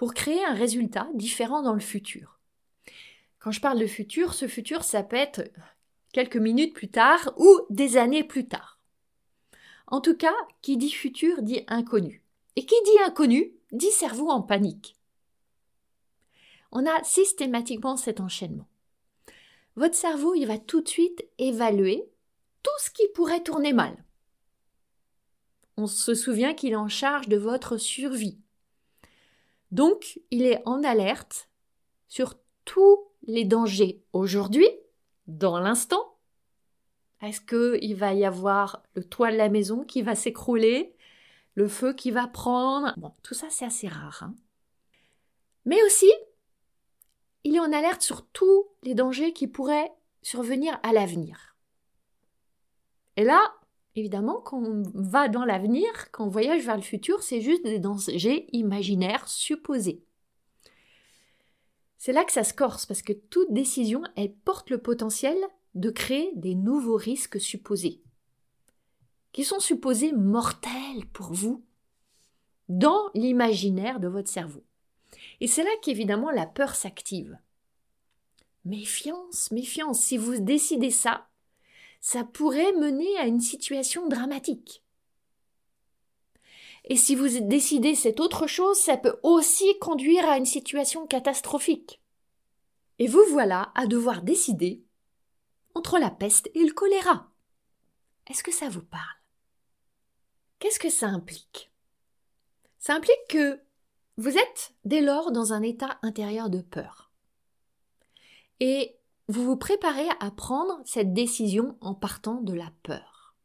pour 0.00 0.14
créer 0.14 0.42
un 0.46 0.54
résultat 0.54 1.10
différent 1.12 1.60
dans 1.60 1.74
le 1.74 1.78
futur. 1.78 2.40
Quand 3.38 3.50
je 3.50 3.60
parle 3.60 3.78
de 3.78 3.86
futur, 3.86 4.32
ce 4.32 4.48
futur, 4.48 4.82
ça 4.82 5.02
peut 5.02 5.14
être 5.14 5.42
quelques 6.14 6.38
minutes 6.38 6.72
plus 6.72 6.88
tard 6.88 7.34
ou 7.36 7.60
des 7.68 7.98
années 7.98 8.24
plus 8.24 8.48
tard. 8.48 8.80
En 9.88 10.00
tout 10.00 10.16
cas, 10.16 10.32
qui 10.62 10.78
dit 10.78 10.90
futur 10.90 11.42
dit 11.42 11.64
inconnu. 11.68 12.24
Et 12.56 12.64
qui 12.64 12.76
dit 12.86 13.02
inconnu 13.04 13.52
dit 13.72 13.90
cerveau 13.90 14.30
en 14.30 14.40
panique. 14.40 14.96
On 16.72 16.86
a 16.86 17.04
systématiquement 17.04 17.98
cet 17.98 18.20
enchaînement. 18.20 18.68
Votre 19.76 19.96
cerveau, 19.96 20.34
il 20.34 20.46
va 20.46 20.56
tout 20.56 20.80
de 20.80 20.88
suite 20.88 21.26
évaluer 21.36 22.08
tout 22.62 22.70
ce 22.78 22.88
qui 22.88 23.06
pourrait 23.08 23.42
tourner 23.42 23.74
mal 23.74 24.02
on 25.80 25.86
se 25.86 26.14
souvient 26.14 26.54
qu'il 26.54 26.72
est 26.72 26.76
en 26.76 26.88
charge 26.88 27.28
de 27.28 27.36
votre 27.36 27.78
survie. 27.78 28.38
Donc, 29.70 30.20
il 30.30 30.44
est 30.44 30.62
en 30.66 30.82
alerte 30.82 31.48
sur 32.08 32.34
tous 32.64 32.98
les 33.26 33.44
dangers 33.44 34.02
aujourd'hui, 34.12 34.68
dans 35.26 35.58
l'instant. 35.58 36.16
Est-ce 37.22 37.40
qu'il 37.40 37.94
va 37.94 38.14
y 38.14 38.24
avoir 38.24 38.82
le 38.94 39.04
toit 39.04 39.30
de 39.30 39.36
la 39.36 39.48
maison 39.48 39.84
qui 39.84 40.02
va 40.02 40.14
s'écrouler, 40.14 40.94
le 41.54 41.68
feu 41.68 41.92
qui 41.92 42.10
va 42.10 42.26
prendre? 42.26 42.94
Bon, 42.96 43.12
tout 43.22 43.34
ça 43.34 43.48
c'est 43.50 43.66
assez 43.66 43.88
rare. 43.88 44.22
Hein. 44.22 44.34
Mais 45.66 45.82
aussi, 45.84 46.10
il 47.44 47.56
est 47.56 47.60
en 47.60 47.72
alerte 47.72 48.02
sur 48.02 48.26
tous 48.28 48.66
les 48.82 48.94
dangers 48.94 49.32
qui 49.32 49.46
pourraient 49.46 49.92
survenir 50.22 50.78
à 50.82 50.92
l'avenir. 50.92 51.56
Et 53.16 53.24
là, 53.24 53.54
évidemment, 54.00 54.40
quand 54.40 54.62
on 54.62 54.82
va 54.94 55.28
dans 55.28 55.44
l'avenir, 55.44 55.86
quand 56.10 56.26
on 56.26 56.30
voyage 56.30 56.64
vers 56.64 56.76
le 56.76 56.82
futur, 56.82 57.22
c'est 57.22 57.40
juste 57.40 57.62
des 57.62 57.78
dangers 57.78 58.46
imaginaires 58.52 59.28
supposés. 59.28 60.02
C'est 61.98 62.12
là 62.12 62.24
que 62.24 62.32
ça 62.32 62.44
se 62.44 62.54
corse, 62.54 62.86
parce 62.86 63.02
que 63.02 63.12
toute 63.12 63.52
décision, 63.52 64.02
elle 64.16 64.32
porte 64.32 64.70
le 64.70 64.78
potentiel 64.78 65.36
de 65.74 65.90
créer 65.90 66.32
des 66.34 66.54
nouveaux 66.54 66.96
risques 66.96 67.40
supposés, 67.40 68.02
qui 69.32 69.44
sont 69.44 69.60
supposés 69.60 70.12
mortels 70.12 71.06
pour 71.12 71.32
vous, 71.32 71.64
dans 72.68 73.10
l'imaginaire 73.14 74.00
de 74.00 74.08
votre 74.08 74.30
cerveau. 74.30 74.64
Et 75.40 75.46
c'est 75.46 75.64
là 75.64 75.70
qu'évidemment 75.82 76.30
la 76.30 76.46
peur 76.46 76.74
s'active. 76.74 77.38
Méfiance, 78.64 79.50
méfiance, 79.50 80.00
si 80.00 80.16
vous 80.16 80.38
décidez 80.40 80.90
ça, 80.90 81.29
ça 82.00 82.24
pourrait 82.24 82.72
mener 82.72 83.16
à 83.18 83.26
une 83.26 83.40
situation 83.40 84.08
dramatique. 84.08 84.82
Et 86.84 86.96
si 86.96 87.14
vous 87.14 87.28
décidez 87.40 87.94
cette 87.94 88.20
autre 88.20 88.46
chose, 88.46 88.78
ça 88.78 88.96
peut 88.96 89.18
aussi 89.22 89.78
conduire 89.78 90.28
à 90.28 90.38
une 90.38 90.46
situation 90.46 91.06
catastrophique. 91.06 92.00
Et 92.98 93.06
vous 93.06 93.24
voilà 93.30 93.70
à 93.74 93.86
devoir 93.86 94.22
décider 94.22 94.82
entre 95.74 95.98
la 95.98 96.10
peste 96.10 96.50
et 96.54 96.64
le 96.64 96.72
choléra. 96.72 97.30
Est-ce 98.28 98.42
que 98.42 98.52
ça 98.52 98.68
vous 98.68 98.82
parle? 98.82 99.04
Qu'est-ce 100.58 100.78
que 100.78 100.90
ça 100.90 101.06
implique? 101.06 101.70
Ça 102.78 102.94
implique 102.94 103.28
que 103.28 103.60
vous 104.16 104.36
êtes 104.36 104.74
dès 104.84 105.00
lors 105.00 105.32
dans 105.32 105.52
un 105.52 105.62
état 105.62 105.98
intérieur 106.02 106.50
de 106.50 106.60
peur. 106.60 107.10
Et 108.58 108.99
vous 109.30 109.44
vous 109.44 109.56
préparez 109.56 110.08
à 110.18 110.30
prendre 110.30 110.80
cette 110.84 111.12
décision 111.12 111.76
en 111.80 111.94
partant 111.94 112.40
de 112.40 112.52
la 112.52 112.70
peur. 112.82 113.36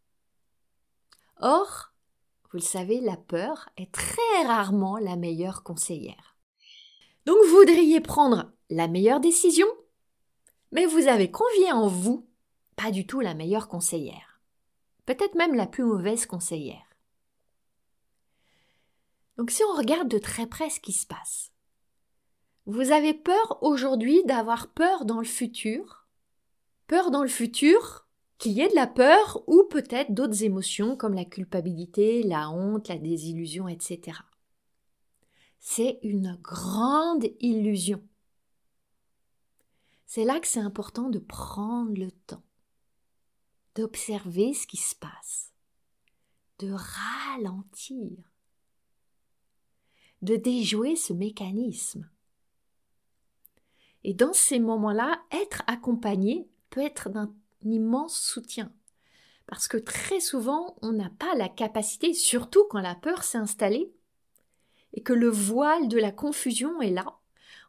Or, 1.39 1.94
vous 2.51 2.58
le 2.58 2.63
savez, 2.63 3.01
la 3.01 3.18
peur 3.18 3.70
est 3.77 3.92
très 3.92 4.46
rarement 4.46 4.98
la 4.98 5.15
meilleure 5.15 5.63
conseillère. 5.63 6.38
Donc 7.25 7.38
vous 7.46 7.58
voudriez 7.58 8.01
prendre 8.01 8.51
la 8.70 8.88
meilleure 8.88 9.20
décision, 9.20 9.68
mais 10.72 10.86
vous 10.86 11.08
avez 11.08 11.30
convié 11.32 11.72
en 11.72 11.88
vous 11.88 12.27
pas 12.75 12.92
du 12.92 13.08
tout 13.08 13.22
la 13.22 13.34
meilleure 13.34 13.68
conseillère. 13.68 14.42
Peut-être 15.06 15.36
même 15.36 15.56
la 15.56 15.68
plus 15.68 15.84
mauvaise 15.84 16.25
conseillère. 16.25 16.86
Donc 19.38 19.51
si 19.51 19.63
on 19.63 19.77
regarde 19.77 20.08
de 20.08 20.18
très 20.18 20.48
près 20.48 20.70
ce 20.70 20.80
qui 20.80 20.94
se 20.94 21.06
passe, 21.06 21.51
vous 22.66 22.92
avez 22.92 23.14
peur 23.14 23.60
aujourd'hui 23.62 24.24
d'avoir 24.24 24.68
peur 24.70 25.06
dans 25.06 25.20
le 25.20 25.26
futur, 25.26 26.08
peur 26.88 27.12
dans 27.12 27.22
le 27.22 27.30
futur 27.30 28.08
qu'il 28.38 28.54
y 28.54 28.62
ait 28.62 28.70
de 28.70 28.76
la 28.76 28.88
peur 28.88 29.44
ou 29.48 29.64
peut-être 29.64 30.14
d'autres 30.14 30.44
émotions 30.44 30.98
comme 30.98 31.14
la 31.14 31.26
culpabilité, 31.26 32.24
la 32.24 32.50
honte, 32.50 32.88
la 32.88 32.98
désillusion, 32.98 33.68
etc. 33.68 34.18
C'est 35.60 36.00
une 36.04 36.38
grande 36.42 37.26
illusion. 37.40 38.04
C'est 40.06 40.26
là 40.26 40.40
que 40.40 40.48
c'est 40.48 40.60
important 40.60 41.10
de 41.10 41.20
prendre 41.20 41.98
le 41.98 42.12
temps, 42.12 42.44
d'observer 43.76 44.54
ce 44.54 44.68
qui 44.68 44.78
se 44.78 44.96
passe, 44.96 45.52
de 46.60 46.72
ralentir, 46.72 48.18
de 50.22 50.36
déjouer 50.36 50.96
ce 50.96 51.14
mécanisme. 51.14 52.10
Et 54.08 54.14
dans 54.14 54.34
ces 54.34 54.60
moments-là, 54.60 55.20
être 55.32 55.64
accompagné 55.66 56.48
peut 56.70 56.86
être 56.86 57.10
d'un 57.10 57.34
immense 57.64 58.16
soutien. 58.16 58.72
Parce 59.48 59.68
que 59.68 59.78
très 59.78 60.20
souvent, 60.20 60.76
on 60.84 60.92
n'a 60.92 61.10
pas 61.10 61.34
la 61.34 61.50
capacité, 61.50 62.14
surtout 62.14 62.68
quand 62.70 62.82
la 62.82 62.94
peur 62.94 63.24
s'est 63.24 63.40
installée, 63.40 63.92
et 64.94 65.02
que 65.02 65.12
le 65.12 65.30
voile 65.30 65.88
de 65.88 65.98
la 65.98 66.12
confusion 66.12 66.80
est 66.84 66.92
là, 66.92 67.18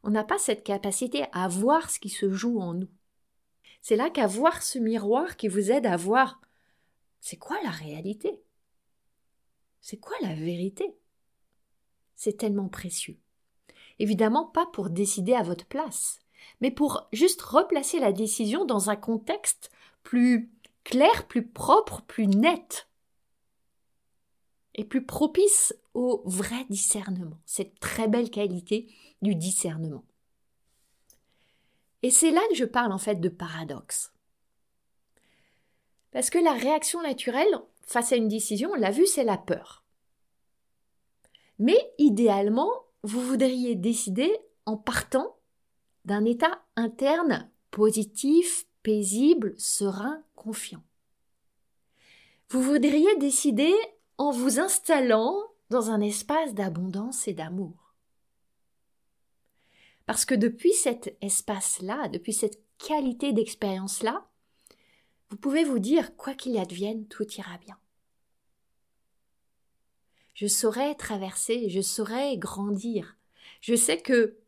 on 0.02 0.10
n'a 0.10 0.24
pas 0.24 0.36
cette 0.36 0.62
capacité 0.62 1.24
à 1.32 1.48
voir 1.48 1.88
ce 1.88 1.98
qui 1.98 2.10
se 2.10 2.30
joue 2.30 2.60
en 2.60 2.74
nous. 2.74 2.90
C'est 3.80 3.96
là 3.96 4.10
qu'à 4.10 4.26
voir 4.26 4.62
ce 4.62 4.78
miroir 4.78 5.38
qui 5.38 5.48
vous 5.48 5.70
aide 5.72 5.86
à 5.86 5.96
voir 5.96 6.42
c'est 7.20 7.38
quoi 7.38 7.56
la 7.64 7.70
réalité? 7.70 8.38
C'est 9.80 9.96
quoi 9.96 10.16
la 10.20 10.34
vérité? 10.34 10.94
C'est 12.14 12.36
tellement 12.36 12.68
précieux. 12.68 13.16
Évidemment 13.98 14.44
pas 14.44 14.66
pour 14.66 14.90
décider 14.90 15.32
à 15.32 15.42
votre 15.42 15.64
place, 15.64 16.20
mais 16.60 16.70
pour 16.70 17.08
juste 17.12 17.42
replacer 17.42 17.98
la 17.98 18.12
décision 18.12 18.64
dans 18.64 18.90
un 18.90 18.96
contexte 18.96 19.70
plus 20.02 20.50
clair, 20.84 21.26
plus 21.26 21.46
propre, 21.46 22.02
plus 22.02 22.26
net 22.26 22.88
et 24.74 24.84
plus 24.84 25.04
propice 25.04 25.74
au 25.94 26.22
vrai 26.26 26.64
discernement, 26.68 27.38
cette 27.46 27.78
très 27.80 28.08
belle 28.08 28.30
qualité 28.30 28.92
du 29.22 29.34
discernement. 29.34 30.04
Et 32.02 32.10
c'est 32.10 32.30
là 32.30 32.40
que 32.50 32.54
je 32.54 32.64
parle 32.64 32.92
en 32.92 32.98
fait 32.98 33.16
de 33.16 33.28
paradoxe. 33.28 34.12
Parce 36.12 36.30
que 36.30 36.38
la 36.38 36.52
réaction 36.52 37.02
naturelle 37.02 37.60
face 37.82 38.12
à 38.12 38.16
une 38.16 38.28
décision, 38.28 38.70
on 38.72 38.76
l'a 38.76 38.90
vu, 38.90 39.06
c'est 39.06 39.24
la 39.24 39.38
peur. 39.38 39.84
Mais 41.58 41.92
idéalement, 41.98 42.70
vous 43.02 43.20
voudriez 43.20 43.74
décider 43.74 44.36
en 44.66 44.76
partant 44.76 45.35
d'un 46.06 46.24
état 46.24 46.64
interne 46.76 47.50
positif, 47.70 48.66
paisible, 48.82 49.54
serein, 49.58 50.22
confiant. 50.34 50.82
Vous 52.48 52.62
voudriez 52.62 53.16
décider 53.16 53.74
en 54.16 54.30
vous 54.30 54.60
installant 54.60 55.36
dans 55.68 55.90
un 55.90 56.00
espace 56.00 56.54
d'abondance 56.54 57.26
et 57.26 57.34
d'amour. 57.34 57.92
Parce 60.06 60.24
que 60.24 60.36
depuis 60.36 60.72
cet 60.72 61.16
espace-là, 61.20 62.08
depuis 62.08 62.32
cette 62.32 62.62
qualité 62.78 63.32
d'expérience-là, 63.32 64.28
vous 65.28 65.36
pouvez 65.36 65.64
vous 65.64 65.80
dire, 65.80 66.16
quoi 66.16 66.34
qu'il 66.34 66.56
advienne, 66.56 67.08
tout 67.08 67.26
ira 67.32 67.58
bien. 67.58 67.76
Je 70.34 70.46
saurais 70.46 70.94
traverser, 70.94 71.68
je 71.68 71.80
saurais 71.80 72.36
grandir. 72.36 73.16
Je 73.60 73.74
sais 73.74 74.00
que 74.00 74.38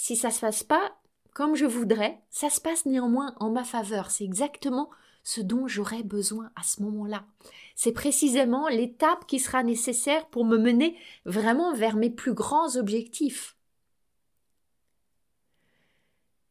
si 0.00 0.14
ça 0.14 0.30
se 0.30 0.38
passe 0.38 0.62
pas 0.62 0.96
comme 1.34 1.56
je 1.56 1.66
voudrais, 1.66 2.22
ça 2.30 2.50
se 2.50 2.60
passe 2.60 2.86
néanmoins 2.86 3.34
en 3.40 3.50
ma 3.50 3.64
faveur. 3.64 4.12
C'est 4.12 4.22
exactement 4.22 4.90
ce 5.24 5.40
dont 5.40 5.66
j'aurais 5.66 6.04
besoin 6.04 6.52
à 6.54 6.62
ce 6.62 6.82
moment-là. 6.82 7.26
C'est 7.74 7.92
précisément 7.92 8.68
l'étape 8.68 9.26
qui 9.26 9.40
sera 9.40 9.64
nécessaire 9.64 10.28
pour 10.28 10.44
me 10.44 10.56
mener 10.56 10.96
vraiment 11.24 11.74
vers 11.74 11.96
mes 11.96 12.10
plus 12.10 12.32
grands 12.32 12.76
objectifs. 12.76 13.56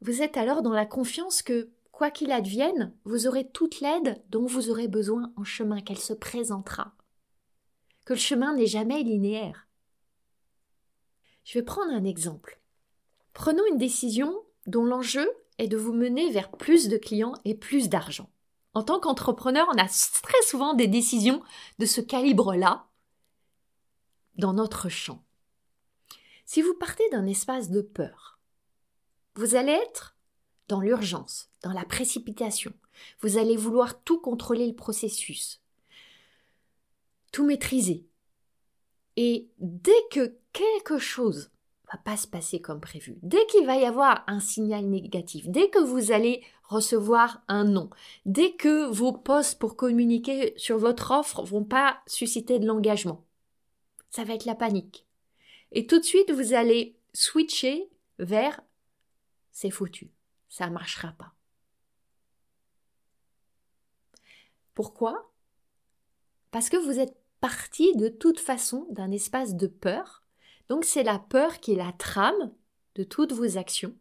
Vous 0.02 0.22
êtes 0.22 0.36
alors 0.36 0.62
dans 0.62 0.74
la 0.74 0.86
confiance 0.86 1.42
que, 1.42 1.70
quoi 1.94 2.12
qu'il 2.12 2.34
advienne, 2.34 2.94
vous 3.06 3.28
aurez 3.28 3.50
toute 3.50 3.80
l'aide 3.80 4.22
dont 4.30 4.46
vous 4.46 4.70
aurez 4.70 4.90
besoin 4.90 5.32
en 5.38 5.46
chemin, 5.46 5.80
qu'elle 5.80 6.00
se 6.00 6.14
présentera. 6.14 6.94
Que 8.06 8.14
le 8.14 8.20
chemin 8.20 8.54
n'est 8.56 8.68
jamais 8.68 9.04
linéaire. 9.04 9.68
Je 11.46 11.58
vais 11.58 11.64
prendre 11.64 11.94
un 11.94 12.04
exemple. 12.04 12.60
Prenons 13.38 13.68
une 13.68 13.78
décision 13.78 14.36
dont 14.66 14.84
l'enjeu 14.84 15.32
est 15.60 15.68
de 15.68 15.78
vous 15.78 15.94
mener 15.94 16.32
vers 16.32 16.50
plus 16.50 16.88
de 16.90 16.98
clients 16.98 17.36
et 17.46 17.54
plus 17.54 17.88
d'argent. 17.88 18.32
En 18.74 18.82
tant 18.82 19.00
qu'entrepreneur, 19.00 19.68
on 19.72 19.78
a 19.78 19.88
très 20.24 20.42
souvent 20.42 20.74
des 20.74 20.88
décisions 20.88 21.44
de 21.78 21.86
ce 21.86 22.02
calibre-là 22.02 22.88
dans 24.38 24.54
notre 24.54 24.90
champ. 24.90 25.24
Si 26.48 26.64
vous 26.64 26.74
partez 26.74 27.08
d'un 27.12 27.28
espace 27.28 27.70
de 27.70 27.82
peur, 27.82 28.40
vous 29.36 29.54
allez 29.54 29.74
être 29.74 30.18
dans 30.68 30.82
l'urgence, 30.82 31.52
dans 31.62 31.74
la 31.74 31.86
précipitation. 31.86 32.74
Vous 33.20 33.38
allez 33.38 33.56
vouloir 33.56 34.02
tout 34.02 34.20
contrôler 34.20 34.66
le 34.66 34.76
processus, 34.76 35.62
tout 37.32 37.46
maîtriser. 37.46 38.08
Et 39.16 39.48
dès 39.60 40.08
que 40.10 40.40
quelque 40.54 40.98
chose 40.98 41.52
va 41.92 41.98
pas 42.00 42.18
se 42.18 42.28
passer 42.28 42.60
comme 42.60 42.82
prévu. 42.82 43.18
Dès 43.22 43.46
qu'il 43.48 43.66
va 43.66 43.78
y 43.78 43.86
avoir 43.86 44.24
un 44.28 44.40
signal 44.40 44.86
négatif, 44.86 45.48
dès 45.48 45.70
que 45.70 45.80
vous 45.80 46.12
allez 46.12 46.44
recevoir 46.64 47.44
un 47.48 47.64
non, 47.64 47.90
dès 48.26 48.54
que 48.54 48.88
vos 48.92 49.14
postes 49.14 49.58
pour 49.58 49.76
communiquer 49.76 50.54
sur 50.58 50.78
votre 50.78 51.12
offre 51.12 51.44
vont 51.44 51.64
pas 51.64 52.00
susciter 52.08 52.60
de 52.60 52.66
l'engagement, 52.66 53.24
ça 54.10 54.24
va 54.24 54.34
être 54.34 54.46
la 54.46 54.56
panique. 54.56 55.06
Et 55.72 55.88
tout 55.88 56.00
de 56.00 56.04
suite, 56.04 56.32
vous 56.32 56.54
allez 56.54 56.98
switcher 57.14 57.90
vers 58.20 58.62
c'est 59.52 59.72
foutu, 59.72 60.12
ça 60.50 60.70
marchera 60.70 61.14
pas. 61.14 61.34
Pourquoi? 64.76 65.32
Parce 66.52 66.70
que 66.70 66.78
vous 66.78 67.00
êtes 67.00 67.18
partie 67.40 67.96
de 67.96 68.08
toute 68.08 68.40
façon 68.40 68.86
d'un 68.92 69.12
espace 69.12 69.56
de 69.56 69.66
peur. 69.66 70.27
Donc 70.70 70.86
c'est 70.86 71.04
la 71.04 71.20
peur 71.20 71.60
qui 71.60 71.74
est 71.74 71.78
la 71.78 71.94
trame 71.94 72.52
de 72.96 73.04
toutes 73.04 73.34
vos 73.34 73.58
actions. 73.58 73.96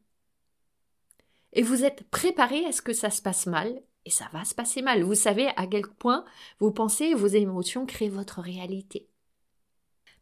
Et 1.53 1.63
vous 1.63 1.85
êtes 1.85 2.09
préparé 2.11 2.65
à 2.67 2.73
ce 2.73 2.83
que 2.83 2.93
ça 2.93 3.11
se 3.11 3.23
passe 3.23 3.47
mal, 3.47 3.83
et 4.05 4.11
ça 4.11 4.29
va 4.33 4.45
se 4.45 4.55
passer 4.55 4.83
mal. 4.83 5.03
Vous 5.03 5.15
savez 5.15 5.49
à 5.57 5.67
quel 5.67 5.87
point 5.87 6.25
vos 6.61 6.71
pensées 6.71 7.07
et 7.07 7.15
vos 7.15 7.27
émotions 7.27 7.87
créent 7.87 8.09
votre 8.09 8.41
réalité. 8.41 9.09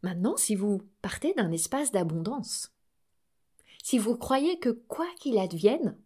Maintenant, 0.01 0.37
si 0.37 0.55
vous 0.55 0.81
partez 1.01 1.33
d'un 1.33 1.51
espace 1.51 1.91
d'abondance, 1.91 2.71
si 3.83 3.97
vous 3.99 4.17
croyez 4.17 4.59
que 4.59 4.69
quoi 4.69 5.07
qu'il 5.19 5.37
advienne, 5.37 5.97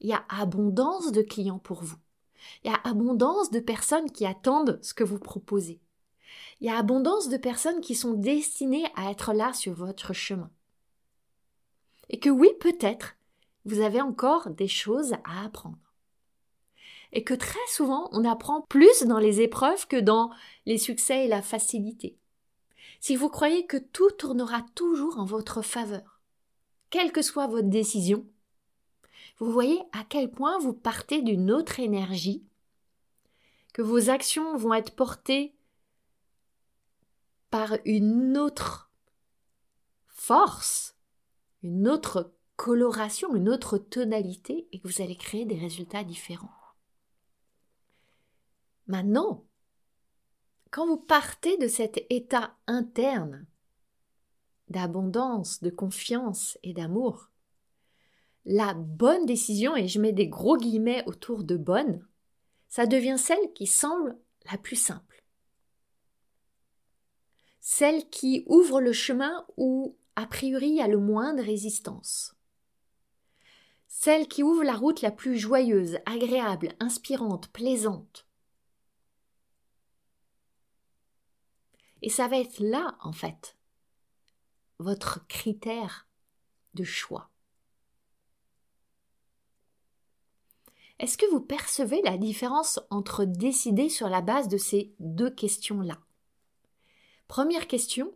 il 0.00 0.08
y 0.08 0.12
a 0.12 0.24
abondance 0.28 1.12
de 1.12 1.22
clients 1.22 1.58
pour 1.58 1.82
vous, 1.82 1.98
il 2.64 2.70
y 2.70 2.74
a 2.74 2.80
abondance 2.84 3.50
de 3.50 3.60
personnes 3.60 4.10
qui 4.10 4.24
attendent 4.24 4.78
ce 4.82 4.94
que 4.94 5.04
vous 5.04 5.18
proposez, 5.18 5.80
il 6.60 6.66
y 6.66 6.70
a 6.70 6.78
abondance 6.78 7.28
de 7.28 7.36
personnes 7.36 7.80
qui 7.80 7.94
sont 7.94 8.14
destinées 8.14 8.86
à 8.96 9.10
être 9.10 9.32
là 9.32 9.52
sur 9.52 9.74
votre 9.74 10.12
chemin. 10.12 10.50
Et 12.10 12.18
que 12.18 12.30
oui, 12.30 12.50
peut-être, 12.60 13.16
vous 13.64 13.80
avez 13.80 14.00
encore 14.00 14.50
des 14.50 14.68
choses 14.68 15.14
à 15.24 15.44
apprendre. 15.44 15.78
Et 17.12 17.24
que 17.24 17.34
très 17.34 17.58
souvent, 17.68 18.08
on 18.12 18.24
apprend 18.24 18.62
plus 18.62 19.04
dans 19.04 19.18
les 19.18 19.40
épreuves 19.40 19.86
que 19.86 19.96
dans 19.96 20.30
les 20.66 20.78
succès 20.78 21.24
et 21.24 21.28
la 21.28 21.42
facilité. 21.42 22.18
Si 23.00 23.16
vous 23.16 23.28
croyez 23.28 23.66
que 23.66 23.76
tout 23.76 24.10
tournera 24.10 24.62
toujours 24.74 25.18
en 25.18 25.24
votre 25.24 25.62
faveur, 25.62 26.20
quelle 26.90 27.12
que 27.12 27.22
soit 27.22 27.46
votre 27.46 27.68
décision, 27.68 28.26
vous 29.38 29.52
voyez 29.52 29.78
à 29.92 30.04
quel 30.08 30.30
point 30.30 30.58
vous 30.58 30.72
partez 30.72 31.22
d'une 31.22 31.50
autre 31.50 31.78
énergie, 31.78 32.42
que 33.72 33.82
vos 33.82 34.10
actions 34.10 34.56
vont 34.56 34.74
être 34.74 34.96
portées 34.96 35.54
par 37.50 37.76
une 37.84 38.36
autre 38.36 38.90
force, 40.06 40.96
une 41.62 41.88
autre 41.88 42.32
coloration, 42.56 43.34
une 43.34 43.48
autre 43.48 43.78
tonalité, 43.78 44.68
et 44.72 44.80
que 44.80 44.88
vous 44.88 45.02
allez 45.02 45.16
créer 45.16 45.44
des 45.44 45.58
résultats 45.58 46.04
différents. 46.04 46.50
Maintenant, 48.86 49.44
quand 50.70 50.86
vous 50.86 50.98
partez 50.98 51.56
de 51.58 51.68
cet 51.68 52.04
état 52.10 52.56
interne 52.66 53.46
d'abondance, 54.68 55.62
de 55.62 55.70
confiance 55.70 56.58
et 56.62 56.74
d'amour, 56.74 57.30
la 58.44 58.74
bonne 58.74 59.26
décision, 59.26 59.76
et 59.76 59.88
je 59.88 60.00
mets 60.00 60.12
des 60.12 60.28
gros 60.28 60.56
guillemets 60.56 61.04
autour 61.06 61.44
de 61.44 61.56
bonne, 61.56 62.06
ça 62.68 62.86
devient 62.86 63.18
celle 63.18 63.52
qui 63.54 63.66
semble 63.66 64.18
la 64.50 64.58
plus 64.58 64.76
simple 64.76 65.17
celle 67.70 68.08
qui 68.08 68.44
ouvre 68.46 68.80
le 68.80 68.94
chemin 68.94 69.46
où, 69.58 69.94
a 70.16 70.24
priori, 70.24 70.68
il 70.68 70.76
y 70.76 70.80
a 70.80 70.88
le 70.88 70.96
moins 70.96 71.34
de 71.34 71.42
résistance. 71.42 72.34
Celle 73.88 74.26
qui 74.26 74.42
ouvre 74.42 74.64
la 74.64 74.74
route 74.74 75.02
la 75.02 75.10
plus 75.10 75.36
joyeuse, 75.36 75.98
agréable, 76.06 76.74
inspirante, 76.80 77.48
plaisante. 77.48 78.26
Et 82.00 82.08
ça 82.08 82.26
va 82.26 82.38
être 82.38 82.58
là, 82.58 82.96
en 83.02 83.12
fait, 83.12 83.58
votre 84.78 85.26
critère 85.26 86.08
de 86.72 86.84
choix. 86.84 87.28
Est-ce 90.98 91.18
que 91.18 91.30
vous 91.30 91.42
percevez 91.42 92.00
la 92.00 92.16
différence 92.16 92.80
entre 92.88 93.26
décider 93.26 93.90
sur 93.90 94.08
la 94.08 94.22
base 94.22 94.48
de 94.48 94.56
ces 94.56 94.94
deux 95.00 95.30
questions-là? 95.30 95.98
Première 97.28 97.66
question. 97.66 98.10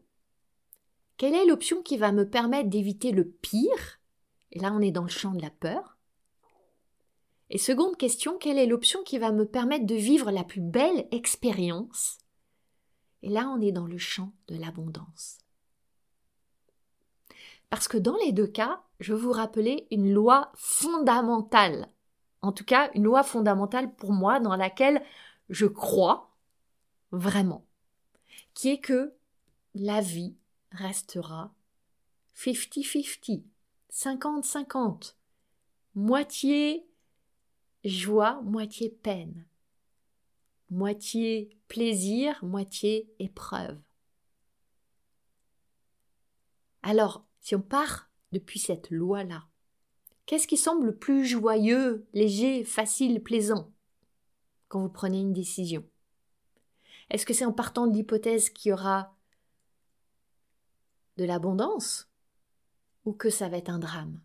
Quelle 1.18 1.34
est 1.34 1.44
l'option 1.44 1.82
qui 1.82 1.98
va 1.98 2.12
me 2.12 2.28
permettre 2.28 2.70
d'éviter 2.70 3.12
le 3.12 3.28
pire? 3.28 4.00
Et 4.52 4.58
là, 4.58 4.72
on 4.72 4.80
est 4.80 4.90
dans 4.90 5.02
le 5.02 5.08
champ 5.08 5.32
de 5.32 5.42
la 5.42 5.50
peur. 5.50 5.98
Et 7.50 7.58
seconde 7.58 7.98
question, 7.98 8.38
quelle 8.38 8.58
est 8.58 8.66
l'option 8.66 9.02
qui 9.04 9.18
va 9.18 9.30
me 9.30 9.46
permettre 9.46 9.84
de 9.84 9.94
vivre 9.94 10.30
la 10.30 10.44
plus 10.44 10.62
belle 10.62 11.06
expérience? 11.10 12.18
Et 13.22 13.28
là, 13.28 13.48
on 13.54 13.60
est 13.60 13.70
dans 13.70 13.86
le 13.86 13.98
champ 13.98 14.32
de 14.48 14.56
l'abondance. 14.56 15.38
Parce 17.68 17.88
que 17.88 17.98
dans 17.98 18.16
les 18.24 18.32
deux 18.32 18.46
cas, 18.46 18.82
je 18.98 19.12
vous 19.12 19.32
rappeler 19.32 19.86
une 19.90 20.10
loi 20.10 20.52
fondamentale. 20.54 21.88
En 22.40 22.52
tout 22.52 22.64
cas, 22.64 22.90
une 22.94 23.04
loi 23.04 23.22
fondamentale 23.22 23.94
pour 23.94 24.12
moi 24.12 24.40
dans 24.40 24.56
laquelle 24.56 25.02
je 25.50 25.66
crois 25.66 26.34
vraiment 27.10 27.66
qui 28.54 28.68
est 28.70 28.80
que 28.80 29.14
la 29.74 30.00
vie 30.00 30.36
restera 30.70 31.54
50-50, 32.36 33.42
50-50, 33.90 35.14
moitié 35.94 36.86
joie, 37.84 38.40
moitié 38.42 38.90
peine, 38.90 39.46
moitié 40.70 41.56
plaisir, 41.68 42.42
moitié 42.44 43.12
épreuve. 43.18 43.78
Alors, 46.82 47.24
si 47.40 47.54
on 47.54 47.60
part 47.60 48.10
depuis 48.32 48.58
cette 48.58 48.90
loi-là, 48.90 49.46
qu'est-ce 50.26 50.46
qui 50.46 50.56
semble 50.56 50.86
le 50.86 50.96
plus 50.96 51.26
joyeux, 51.26 52.06
léger, 52.12 52.64
facile, 52.64 53.22
plaisant 53.22 53.72
quand 54.68 54.80
vous 54.80 54.88
prenez 54.88 55.20
une 55.20 55.34
décision? 55.34 55.84
Est-ce 57.12 57.26
que 57.26 57.34
c'est 57.34 57.44
en 57.44 57.52
partant 57.52 57.86
de 57.86 57.94
l'hypothèse 57.94 58.48
qu'il 58.48 58.70
y 58.70 58.72
aura 58.72 59.14
de 61.18 61.24
l'abondance 61.24 62.10
ou 63.04 63.12
que 63.12 63.28
ça 63.28 63.50
va 63.50 63.58
être 63.58 63.68
un 63.68 63.78
drame? 63.78 64.18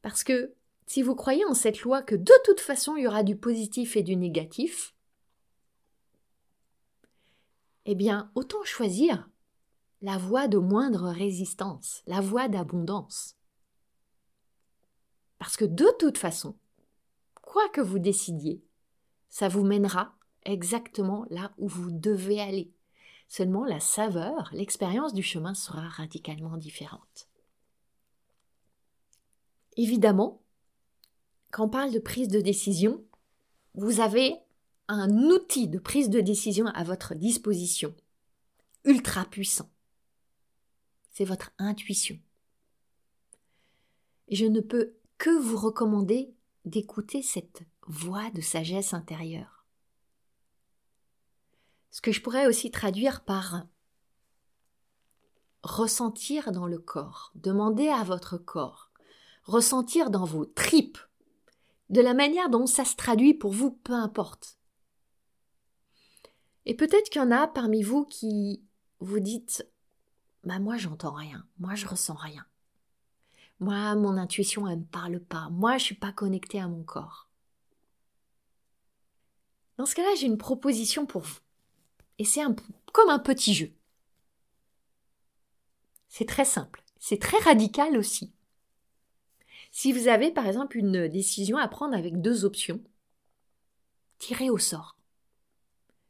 Parce 0.00 0.22
que 0.22 0.54
si 0.86 1.02
vous 1.02 1.16
croyez 1.16 1.44
en 1.44 1.54
cette 1.54 1.80
loi 1.80 2.02
que 2.02 2.14
de 2.14 2.32
toute 2.44 2.60
façon 2.60 2.94
il 2.94 3.02
y 3.02 3.08
aura 3.08 3.24
du 3.24 3.36
positif 3.36 3.96
et 3.96 4.04
du 4.04 4.14
négatif, 4.14 4.94
eh 7.84 7.96
bien 7.96 8.30
autant 8.36 8.62
choisir 8.62 9.28
la 10.02 10.18
voie 10.18 10.46
de 10.46 10.58
moindre 10.58 11.08
résistance, 11.08 12.04
la 12.06 12.20
voie 12.20 12.46
d'abondance. 12.46 13.36
Parce 15.38 15.56
que 15.56 15.64
de 15.64 15.88
toute 15.98 16.18
façon, 16.18 16.56
quoi 17.42 17.68
que 17.70 17.80
vous 17.80 17.98
décidiez, 17.98 18.62
ça 19.28 19.48
vous 19.48 19.64
mènera 19.64 20.15
exactement 20.46 21.26
là 21.30 21.52
où 21.58 21.68
vous 21.68 21.90
devez 21.90 22.40
aller. 22.40 22.72
Seulement 23.28 23.64
la 23.64 23.80
saveur, 23.80 24.50
l'expérience 24.52 25.12
du 25.12 25.22
chemin 25.22 25.54
sera 25.54 25.88
radicalement 25.88 26.56
différente. 26.56 27.28
Évidemment, 29.76 30.42
quand 31.50 31.64
on 31.64 31.68
parle 31.68 31.92
de 31.92 31.98
prise 31.98 32.28
de 32.28 32.40
décision, 32.40 33.04
vous 33.74 34.00
avez 34.00 34.36
un 34.88 35.10
outil 35.30 35.68
de 35.68 35.78
prise 35.78 36.08
de 36.08 36.20
décision 36.20 36.66
à 36.68 36.84
votre 36.84 37.14
disposition, 37.14 37.94
ultra 38.84 39.24
puissant. 39.24 39.68
C'est 41.12 41.24
votre 41.24 41.50
intuition. 41.58 42.18
Et 44.28 44.36
je 44.36 44.46
ne 44.46 44.60
peux 44.60 44.94
que 45.18 45.30
vous 45.30 45.56
recommander 45.56 46.32
d'écouter 46.64 47.22
cette 47.22 47.62
voix 47.86 48.30
de 48.30 48.40
sagesse 48.40 48.94
intérieure 48.94 49.55
ce 51.96 52.02
que 52.02 52.12
je 52.12 52.20
pourrais 52.20 52.46
aussi 52.46 52.70
traduire 52.70 53.24
par 53.24 53.64
ressentir 55.62 56.52
dans 56.52 56.66
le 56.66 56.78
corps, 56.78 57.32
demander 57.36 57.88
à 57.88 58.04
votre 58.04 58.36
corps, 58.36 58.90
ressentir 59.44 60.10
dans 60.10 60.26
vos 60.26 60.44
tripes, 60.44 60.98
de 61.88 62.02
la 62.02 62.12
manière 62.12 62.50
dont 62.50 62.66
ça 62.66 62.84
se 62.84 62.96
traduit 62.96 63.32
pour 63.32 63.50
vous, 63.50 63.70
peu 63.70 63.94
importe. 63.94 64.58
Et 66.66 66.76
peut-être 66.76 67.08
qu'il 67.08 67.22
y 67.22 67.24
en 67.24 67.30
a 67.30 67.48
parmi 67.48 67.82
vous 67.82 68.04
qui 68.04 68.62
vous 69.00 69.20
dites 69.20 69.66
Bah, 70.44 70.58
moi, 70.58 70.76
j'entends 70.76 71.14
rien, 71.14 71.46
moi, 71.58 71.76
je 71.76 71.86
ressens 71.86 72.16
rien. 72.16 72.44
Moi, 73.58 73.94
mon 73.94 74.18
intuition, 74.18 74.68
elle 74.68 74.80
ne 74.80 74.82
me 74.82 74.86
parle 74.86 75.18
pas, 75.18 75.48
moi, 75.48 75.78
je 75.78 75.84
suis 75.84 75.94
pas 75.94 76.12
connecté 76.12 76.60
à 76.60 76.68
mon 76.68 76.84
corps. 76.84 77.30
Dans 79.78 79.86
ce 79.86 79.94
cas-là, 79.94 80.14
j'ai 80.14 80.26
une 80.26 80.36
proposition 80.36 81.06
pour 81.06 81.22
vous. 81.22 81.38
Et 82.18 82.24
c'est 82.24 82.42
comme 82.92 83.10
un 83.10 83.18
petit 83.18 83.54
jeu. 83.54 83.72
C'est 86.08 86.26
très 86.26 86.44
simple. 86.44 86.82
C'est 86.98 87.20
très 87.20 87.38
radical 87.38 87.96
aussi. 87.96 88.32
Si 89.70 89.92
vous 89.92 90.08
avez 90.08 90.30
par 90.30 90.46
exemple 90.46 90.78
une 90.78 91.08
décision 91.08 91.58
à 91.58 91.68
prendre 91.68 91.94
avec 91.94 92.22
deux 92.22 92.44
options, 92.44 92.80
tirez 94.18 94.48
au 94.48 94.58
sort. 94.58 94.96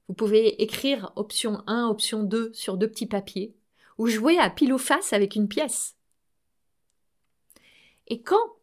Vous 0.09 0.15
pouvez 0.15 0.63
écrire 0.63 1.13
option 1.17 1.63
1, 1.67 1.89
option 1.89 2.23
2 2.23 2.53
sur 2.53 2.77
deux 2.77 2.89
petits 2.89 3.07
papiers, 3.07 3.57
ou 3.99 4.07
jouer 4.07 4.39
à 4.39 4.51
pile 4.51 4.73
ou 4.73 4.79
face 4.79 5.13
avec 5.13 5.35
une 5.35 5.49
pièce. 5.49 5.97
Et 8.07 8.23
quand 8.23 8.55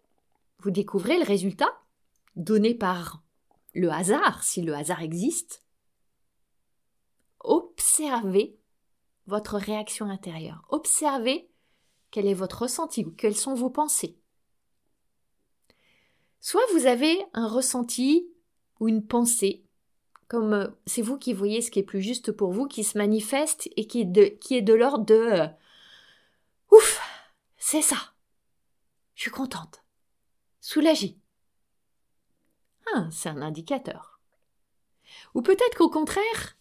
vous 0.60 0.72
découvrez 0.72 1.18
le 1.18 1.26
résultat, 1.26 1.82
donné 2.38 2.74
par 2.74 3.22
le 3.74 3.92
hasard, 3.92 4.44
si 4.44 4.62
le 4.62 4.74
hasard 4.74 5.02
existe, 5.02 5.63
observez 7.44 8.58
votre 9.28 9.58
réaction 9.58 10.10
intérieure. 10.10 10.64
Observez 10.70 11.50
quel 12.12 12.28
est 12.28 12.34
votre 12.34 12.64
ressenti 12.64 13.06
ou 13.06 13.12
quelles 13.12 13.36
sont 13.36 13.56
vos 13.56 13.70
pensées. 13.70 14.18
Soit 16.42 16.66
vous 16.74 16.86
avez 16.86 17.24
un 17.34 17.48
ressenti 17.48 18.28
ou 18.80 18.90
une 18.90 19.06
pensée, 19.06 19.64
comme 20.28 20.54
euh, 20.54 20.68
c'est 20.86 21.02
vous 21.02 21.18
qui 21.18 21.34
voyez 21.34 21.62
ce 21.62 21.72
qui 21.72 21.80
est 21.80 21.84
plus 21.84 22.02
juste 22.02 22.32
pour 22.32 22.52
vous, 22.52 22.68
qui 22.68 22.84
se 22.84 22.98
manifeste 22.98 23.70
et 23.78 23.88
qui 23.88 24.02
est 24.02 24.06
de, 24.62 24.74
l'ordre 24.74 25.06
de 25.06 25.14
euh, 25.14 25.48
Ouf, 26.72 27.02
c'est 27.58 27.82
ça. 27.82 27.98
Je 29.16 29.22
suis 29.22 29.32
contente. 29.32 29.84
Soulagée. 30.60 31.18
Ah, 32.94 33.08
c'est 33.12 33.30
un 33.30 33.42
indicateur. 33.42 34.20
Ou 35.34 35.42
peut-être 35.42 35.78
qu'au 35.78 35.90
contraire, 35.90 36.58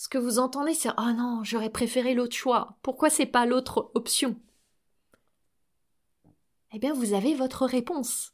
ce 0.00 0.08
que 0.08 0.16
vous 0.16 0.38
entendez, 0.38 0.72
c'est 0.72 0.88
Oh 0.96 1.12
non, 1.14 1.44
j'aurais 1.44 1.68
préféré 1.68 2.14
l'autre 2.14 2.34
choix. 2.34 2.78
Pourquoi 2.80 3.10
c'est 3.10 3.26
pas 3.26 3.44
l'autre 3.44 3.90
option? 3.92 4.34
Eh 6.72 6.78
bien, 6.78 6.94
vous 6.94 7.12
avez 7.12 7.34
votre 7.34 7.66
réponse. 7.66 8.32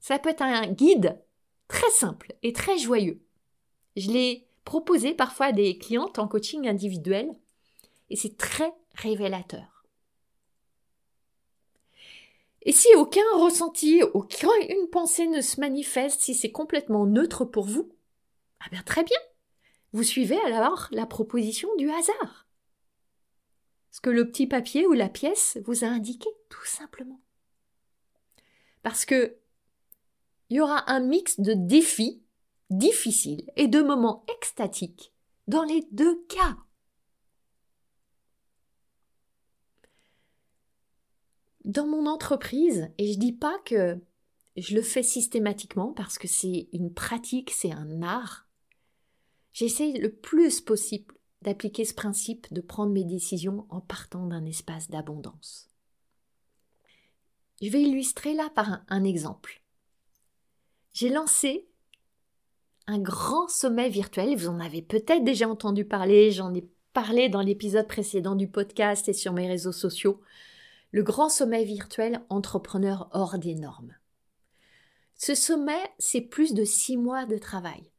Ça 0.00 0.18
peut 0.18 0.30
être 0.30 0.40
un 0.40 0.68
guide 0.68 1.22
très 1.68 1.90
simple 1.90 2.34
et 2.42 2.54
très 2.54 2.78
joyeux. 2.78 3.20
Je 3.94 4.10
l'ai 4.10 4.48
proposé 4.64 5.12
parfois 5.12 5.46
à 5.46 5.52
des 5.52 5.76
clientes 5.76 6.18
en 6.18 6.26
coaching 6.26 6.66
individuel 6.66 7.30
et 8.08 8.16
c'est 8.16 8.38
très 8.38 8.72
révélateur. 8.94 9.84
Et 12.62 12.72
si 12.72 12.88
aucun 12.96 13.20
ressenti, 13.34 14.02
aucune 14.14 14.88
pensée 14.90 15.26
ne 15.26 15.42
se 15.42 15.60
manifeste, 15.60 16.22
si 16.22 16.34
c'est 16.34 16.52
complètement 16.52 17.04
neutre 17.04 17.44
pour 17.44 17.66
vous, 17.66 17.92
ah 18.60 18.70
bien 18.70 18.82
très 18.82 19.04
bien. 19.04 19.18
Vous 19.92 20.02
suivez 20.02 20.38
alors 20.46 20.88
la 20.90 21.06
proposition 21.06 21.68
du 21.76 21.90
hasard. 21.90 22.46
Ce 23.90 24.00
que 24.00 24.10
le 24.10 24.26
petit 24.26 24.46
papier 24.46 24.86
ou 24.86 24.92
la 24.94 25.10
pièce 25.10 25.58
vous 25.66 25.84
a 25.84 25.88
indiqué, 25.88 26.28
tout 26.48 26.64
simplement. 26.64 27.20
Parce 28.82 29.04
que 29.04 29.36
il 30.48 30.56
y 30.56 30.60
aura 30.60 30.90
un 30.90 31.00
mix 31.00 31.40
de 31.40 31.54
défis 31.54 32.22
difficiles 32.70 33.50
et 33.56 33.68
de 33.68 33.82
moments 33.82 34.24
extatiques 34.36 35.12
dans 35.46 35.62
les 35.62 35.86
deux 35.92 36.22
cas. 36.24 36.56
Dans 41.64 41.86
mon 41.86 42.06
entreprise, 42.06 42.90
et 42.98 43.12
je 43.12 43.18
dis 43.18 43.32
pas 43.32 43.58
que 43.64 43.98
je 44.56 44.74
le 44.74 44.82
fais 44.82 45.02
systématiquement 45.02 45.92
parce 45.92 46.18
que 46.18 46.28
c'est 46.28 46.68
une 46.72 46.92
pratique, 46.92 47.50
c'est 47.50 47.72
un 47.72 48.02
art, 48.02 48.46
j'essaie 49.52 49.92
le 49.92 50.12
plus 50.12 50.60
possible 50.60 51.14
d'appliquer 51.42 51.84
ce 51.84 51.94
principe 51.94 52.52
de 52.52 52.60
prendre 52.60 52.92
mes 52.92 53.04
décisions 53.04 53.66
en 53.68 53.80
partant 53.80 54.26
d'un 54.26 54.44
espace 54.46 54.88
d'abondance. 54.88 55.68
Je 57.60 57.68
vais 57.68 57.82
illustrer 57.82 58.34
là 58.34 58.50
par 58.54 58.82
un, 58.88 59.04
exemple. 59.04 59.62
J'ai 60.92 61.08
lancé 61.08 61.68
un 62.86 62.98
grand 62.98 63.48
sommet 63.48 63.88
virtuel, 63.88 64.36
vous 64.36 64.48
en 64.48 64.60
avez 64.60 64.82
peut-être 64.82 65.24
déjà 65.24 65.48
entendu 65.48 65.84
parler, 65.84 66.32
j'en 66.32 66.52
ai 66.54 66.68
parlé 66.92 67.28
dans 67.28 67.40
l'épisode 67.40 67.86
précédent 67.86 68.34
du 68.34 68.48
podcast 68.48 69.08
et 69.08 69.12
sur 69.12 69.32
mes 69.32 69.46
réseaux 69.46 69.72
sociaux, 69.72 70.20
le 70.90 71.02
grand 71.02 71.28
sommet 71.28 71.64
virtuel 71.64 72.24
entrepreneur 72.28 73.08
hors 73.12 73.38
des 73.38 73.54
normes. 73.54 73.94
Ce 75.14 75.36
sommet, 75.36 75.80
c'est 75.98 76.20
plus 76.20 76.54
de 76.54 76.64
six 76.64 76.96
mois 76.96 77.26
de 77.26 77.38
travail. 77.38 77.91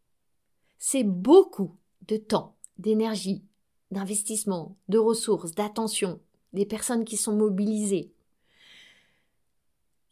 C'est 0.85 1.05
beaucoup 1.05 1.77
de 2.09 2.17
temps, 2.17 2.57
d'énergie, 2.77 3.45
d'investissement, 3.89 4.75
de 4.89 4.97
ressources, 4.97 5.51
d'attention, 5.51 6.19
des 6.51 6.65
personnes 6.65 7.05
qui 7.05 7.15
sont 7.15 7.37
mobilisées. 7.37 8.11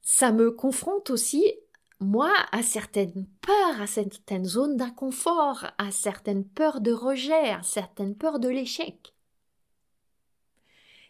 Ça 0.01 0.31
me 0.31 0.49
confronte 0.49 1.09
aussi, 1.09 1.43
moi, 1.99 2.33
à 2.53 2.63
certaines 2.63 3.27
peurs, 3.41 3.81
à 3.81 3.85
certaines 3.85 4.45
zones 4.45 4.77
d'inconfort, 4.77 5.65
à 5.77 5.91
certaines 5.91 6.45
peurs 6.45 6.79
de 6.79 6.93
rejet, 6.93 7.49
à 7.49 7.63
certaines 7.63 8.15
peurs 8.15 8.39
de 8.39 8.47
l'échec. 8.47 9.13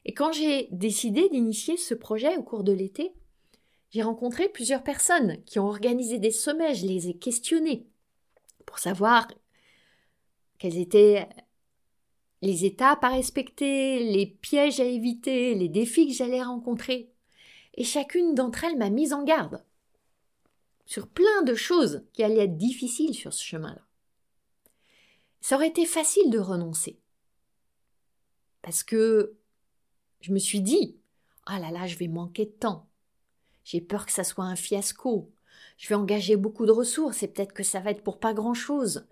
Et 0.06 0.16
quand 0.16 0.32
j'ai 0.32 0.70
décidé 0.72 1.30
d'initier 1.30 1.78
ce 1.78 1.94
projet 1.94 2.36
au 2.36 2.42
cours 2.42 2.64
de 2.64 2.74
l'été, 2.74 3.14
j'ai 3.92 4.02
rencontré 4.02 4.50
plusieurs 4.50 4.82
personnes 4.82 5.38
qui 5.44 5.60
ont 5.60 5.68
organisé 5.68 6.18
des 6.18 6.32
sommets, 6.32 6.74
je 6.74 6.88
les 6.88 7.10
ai 7.10 7.14
questionnées 7.14 7.86
pour 8.66 8.80
savoir 8.80 9.28
quelles 10.62 10.78
étaient 10.78 11.28
les 12.44 12.66
étapes 12.66 13.04
à 13.04 13.10
respecter, 13.10 14.12
les 14.12 14.28
pièges 14.28 14.80
à 14.80 14.84
éviter, 14.84 15.56
les 15.56 15.70
défis 15.70 16.08
que 16.08 16.14
j'allais 16.14 16.44
rencontrer. 16.44 17.12
Et 17.74 17.84
chacune 17.84 18.36
d'entre 18.36 18.64
elles 18.64 18.78
m'a 18.78 18.92
mise 18.92 19.12
en 19.12 19.24
garde 19.24 19.66
sur 20.86 21.08
plein 21.08 21.42
de 21.48 21.56
choses 21.56 22.04
qui 22.14 22.22
allaient 22.22 22.44
être 22.44 22.58
difficiles 22.58 23.16
sur 23.16 23.34
ce 23.34 23.44
chemin-là. 23.44 23.82
Ça 25.40 25.56
aurait 25.56 25.70
été 25.70 25.88
facile 25.88 26.30
de 26.30 26.38
renoncer. 26.38 27.00
Parce 28.62 28.84
que 28.84 29.34
je 30.20 30.32
me 30.32 30.38
suis 30.38 30.62
dit, 30.62 30.96
ah 31.48 31.58
là 31.58 31.72
là, 31.72 31.88
je 31.88 31.98
vais 31.98 32.08
manquer 32.08 32.46
de 32.46 32.52
temps. 32.52 32.88
J'ai 33.64 33.82
peur 33.82 34.06
que 34.06 34.12
ça 34.12 34.24
soit 34.24 34.46
un 34.46 34.56
fiasco. 34.56 35.32
Je 35.78 35.90
vais 35.90 35.96
engager 35.96 36.36
beaucoup 36.36 36.68
de 36.68 36.72
ressources 36.72 37.24
et 37.24 37.28
peut-être 37.28 37.54
que 37.54 37.64
ça 37.64 37.80
va 37.80 37.90
être 37.90 38.04
pour 38.04 38.20
pas 38.20 38.36
grand-chose 38.36 39.08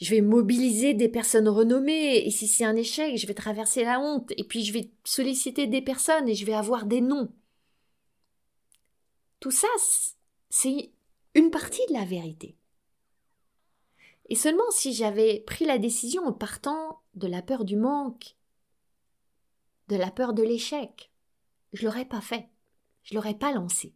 je 0.00 0.10
vais 0.10 0.20
mobiliser 0.20 0.94
des 0.94 1.08
personnes 1.08 1.48
renommées, 1.48 2.26
et 2.26 2.30
si 2.30 2.46
c'est 2.48 2.64
un 2.64 2.76
échec, 2.76 3.16
je 3.16 3.26
vais 3.26 3.34
traverser 3.34 3.84
la 3.84 3.98
honte, 3.98 4.32
et 4.36 4.44
puis 4.44 4.64
je 4.64 4.72
vais 4.72 4.90
solliciter 5.04 5.66
des 5.66 5.82
personnes, 5.82 6.28
et 6.28 6.34
je 6.34 6.44
vais 6.44 6.54
avoir 6.54 6.84
des 6.84 7.00
noms. 7.00 7.32
Tout 9.40 9.50
ça, 9.50 9.68
c'est 10.50 10.90
une 11.34 11.50
partie 11.50 11.86
de 11.88 11.94
la 11.94 12.04
vérité. 12.04 12.56
Et 14.28 14.34
seulement 14.34 14.70
si 14.70 14.92
j'avais 14.92 15.40
pris 15.40 15.64
la 15.64 15.78
décision 15.78 16.24
en 16.26 16.32
partant 16.32 17.00
de 17.14 17.26
la 17.26 17.42
peur 17.42 17.64
du 17.64 17.76
manque, 17.76 18.36
de 19.88 19.96
la 19.96 20.10
peur 20.10 20.32
de 20.32 20.42
l'échec, 20.42 21.10
je 21.72 21.84
l'aurais 21.84 22.06
pas 22.06 22.20
fait, 22.20 22.48
je 23.04 23.14
l'aurais 23.14 23.38
pas 23.38 23.52
lancé. 23.52 23.94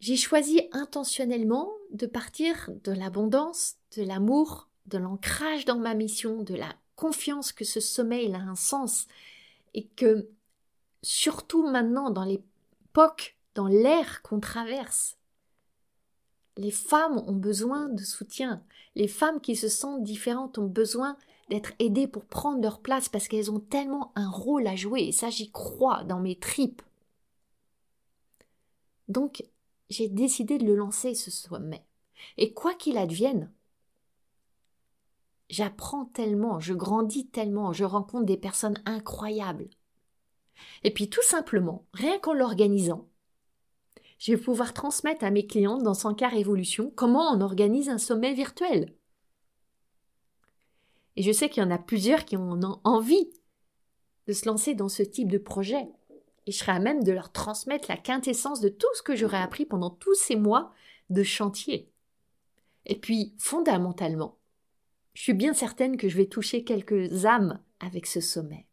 J'ai 0.00 0.16
choisi 0.16 0.68
intentionnellement 0.72 1.70
de 1.92 2.06
partir 2.06 2.70
de 2.84 2.92
l'abondance, 2.92 3.76
de 3.96 4.02
l'amour, 4.02 4.68
de 4.86 4.98
l'ancrage 4.98 5.64
dans 5.64 5.78
ma 5.78 5.94
mission, 5.94 6.42
de 6.42 6.54
la 6.54 6.74
confiance 6.96 7.52
que 7.52 7.64
ce 7.64 7.80
sommeil 7.80 8.34
a 8.34 8.38
un 8.38 8.56
sens 8.56 9.06
et 9.74 9.86
que 9.86 10.28
surtout 11.02 11.66
maintenant 11.66 12.10
dans 12.10 12.24
l'époque, 12.24 13.36
dans 13.54 13.66
l'ère 13.66 14.22
qu'on 14.22 14.40
traverse, 14.40 15.16
les 16.56 16.70
femmes 16.70 17.22
ont 17.26 17.32
besoin 17.32 17.88
de 17.88 18.02
soutien. 18.02 18.62
Les 18.94 19.08
femmes 19.08 19.40
qui 19.40 19.56
se 19.56 19.68
sentent 19.68 20.02
différentes 20.02 20.58
ont 20.58 20.66
besoin 20.66 21.16
d'être 21.48 21.72
aidées 21.78 22.06
pour 22.06 22.24
prendre 22.24 22.62
leur 22.62 22.80
place 22.80 23.08
parce 23.08 23.28
qu'elles 23.28 23.50
ont 23.50 23.60
tellement 23.60 24.12
un 24.14 24.30
rôle 24.30 24.66
à 24.66 24.76
jouer 24.76 25.02
et 25.02 25.12
ça 25.12 25.30
j'y 25.30 25.50
crois 25.50 26.04
dans 26.04 26.20
mes 26.20 26.38
tripes. 26.38 26.82
Donc 29.08 29.44
j'ai 29.92 30.08
décidé 30.08 30.58
de 30.58 30.64
le 30.64 30.74
lancer 30.74 31.14
ce 31.14 31.30
sommet. 31.30 31.84
Et 32.38 32.52
quoi 32.52 32.74
qu'il 32.74 32.96
advienne, 32.96 33.52
j'apprends 35.50 36.06
tellement, 36.06 36.60
je 36.60 36.72
grandis 36.72 37.28
tellement, 37.28 37.72
je 37.72 37.84
rencontre 37.84 38.24
des 38.24 38.36
personnes 38.36 38.80
incroyables. 38.86 39.68
Et 40.82 40.92
puis 40.92 41.10
tout 41.10 41.22
simplement, 41.22 41.86
rien 41.92 42.18
qu'en 42.18 42.32
l'organisant, 42.32 43.08
je 44.18 44.32
vais 44.32 44.40
pouvoir 44.40 44.72
transmettre 44.72 45.24
à 45.24 45.30
mes 45.30 45.46
clientes 45.46 45.82
dans 45.82 45.94
100 45.94 46.14
cas 46.14 46.28
Révolution 46.28 46.92
comment 46.94 47.30
on 47.32 47.40
organise 47.40 47.88
un 47.88 47.98
sommet 47.98 48.34
virtuel. 48.34 48.94
Et 51.16 51.22
je 51.22 51.32
sais 51.32 51.50
qu'il 51.50 51.62
y 51.62 51.66
en 51.66 51.70
a 51.70 51.78
plusieurs 51.78 52.24
qui 52.24 52.36
ont 52.36 52.58
envie 52.84 53.30
de 54.26 54.32
se 54.32 54.46
lancer 54.46 54.74
dans 54.74 54.88
ce 54.88 55.02
type 55.02 55.30
de 55.30 55.38
projet 55.38 55.88
et 56.46 56.52
je 56.52 56.58
serai 56.58 56.72
à 56.72 56.78
même 56.78 57.04
de 57.04 57.12
leur 57.12 57.32
transmettre 57.32 57.88
la 57.88 57.96
quintessence 57.96 58.60
de 58.60 58.68
tout 58.68 58.88
ce 58.94 59.02
que 59.02 59.16
j'aurais 59.16 59.40
appris 59.40 59.64
pendant 59.64 59.90
tous 59.90 60.14
ces 60.14 60.36
mois 60.36 60.72
de 61.10 61.22
chantier. 61.22 61.92
Et 62.86 62.98
puis, 62.98 63.34
fondamentalement, 63.38 64.38
je 65.14 65.22
suis 65.22 65.34
bien 65.34 65.54
certaine 65.54 65.96
que 65.96 66.08
je 66.08 66.16
vais 66.16 66.26
toucher 66.26 66.64
quelques 66.64 67.26
âmes 67.26 67.60
avec 67.80 68.06
ce 68.06 68.20
sommet. 68.20 68.66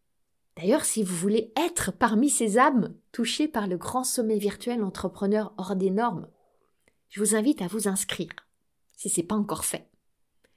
D'ailleurs, 0.56 0.86
si 0.86 1.04
vous 1.04 1.16
voulez 1.16 1.54
être 1.56 1.92
parmi 1.92 2.30
ces 2.30 2.58
âmes 2.58 2.96
touchées 3.12 3.48
par 3.48 3.68
le 3.68 3.78
grand 3.78 4.04
sommet 4.04 4.38
virtuel 4.38 4.84
entrepreneur 4.84 5.54
hors 5.58 5.76
des 5.76 5.92
normes, 5.92 6.28
je 7.10 7.20
vous 7.20 7.36
invite 7.36 7.62
à 7.62 7.68
vous 7.68 7.88
inscrire, 7.88 8.32
si 8.96 9.10
ce 9.10 9.22
n'est 9.22 9.28
pas 9.28 9.36
encore 9.36 9.66
fait. 9.66 9.90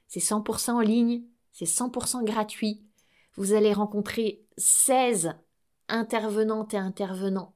C'est 0.08 0.20
100% 0.20 0.72
en 0.72 0.80
ligne, 0.80 1.22
c'est 1.52 1.66
100% 1.66 2.24
gratuit. 2.24 2.82
Vous 3.36 3.52
allez 3.52 3.72
rencontrer 3.72 4.44
16 4.58 5.34
intervenantes 5.92 6.74
et 6.74 6.78
intervenants 6.78 7.54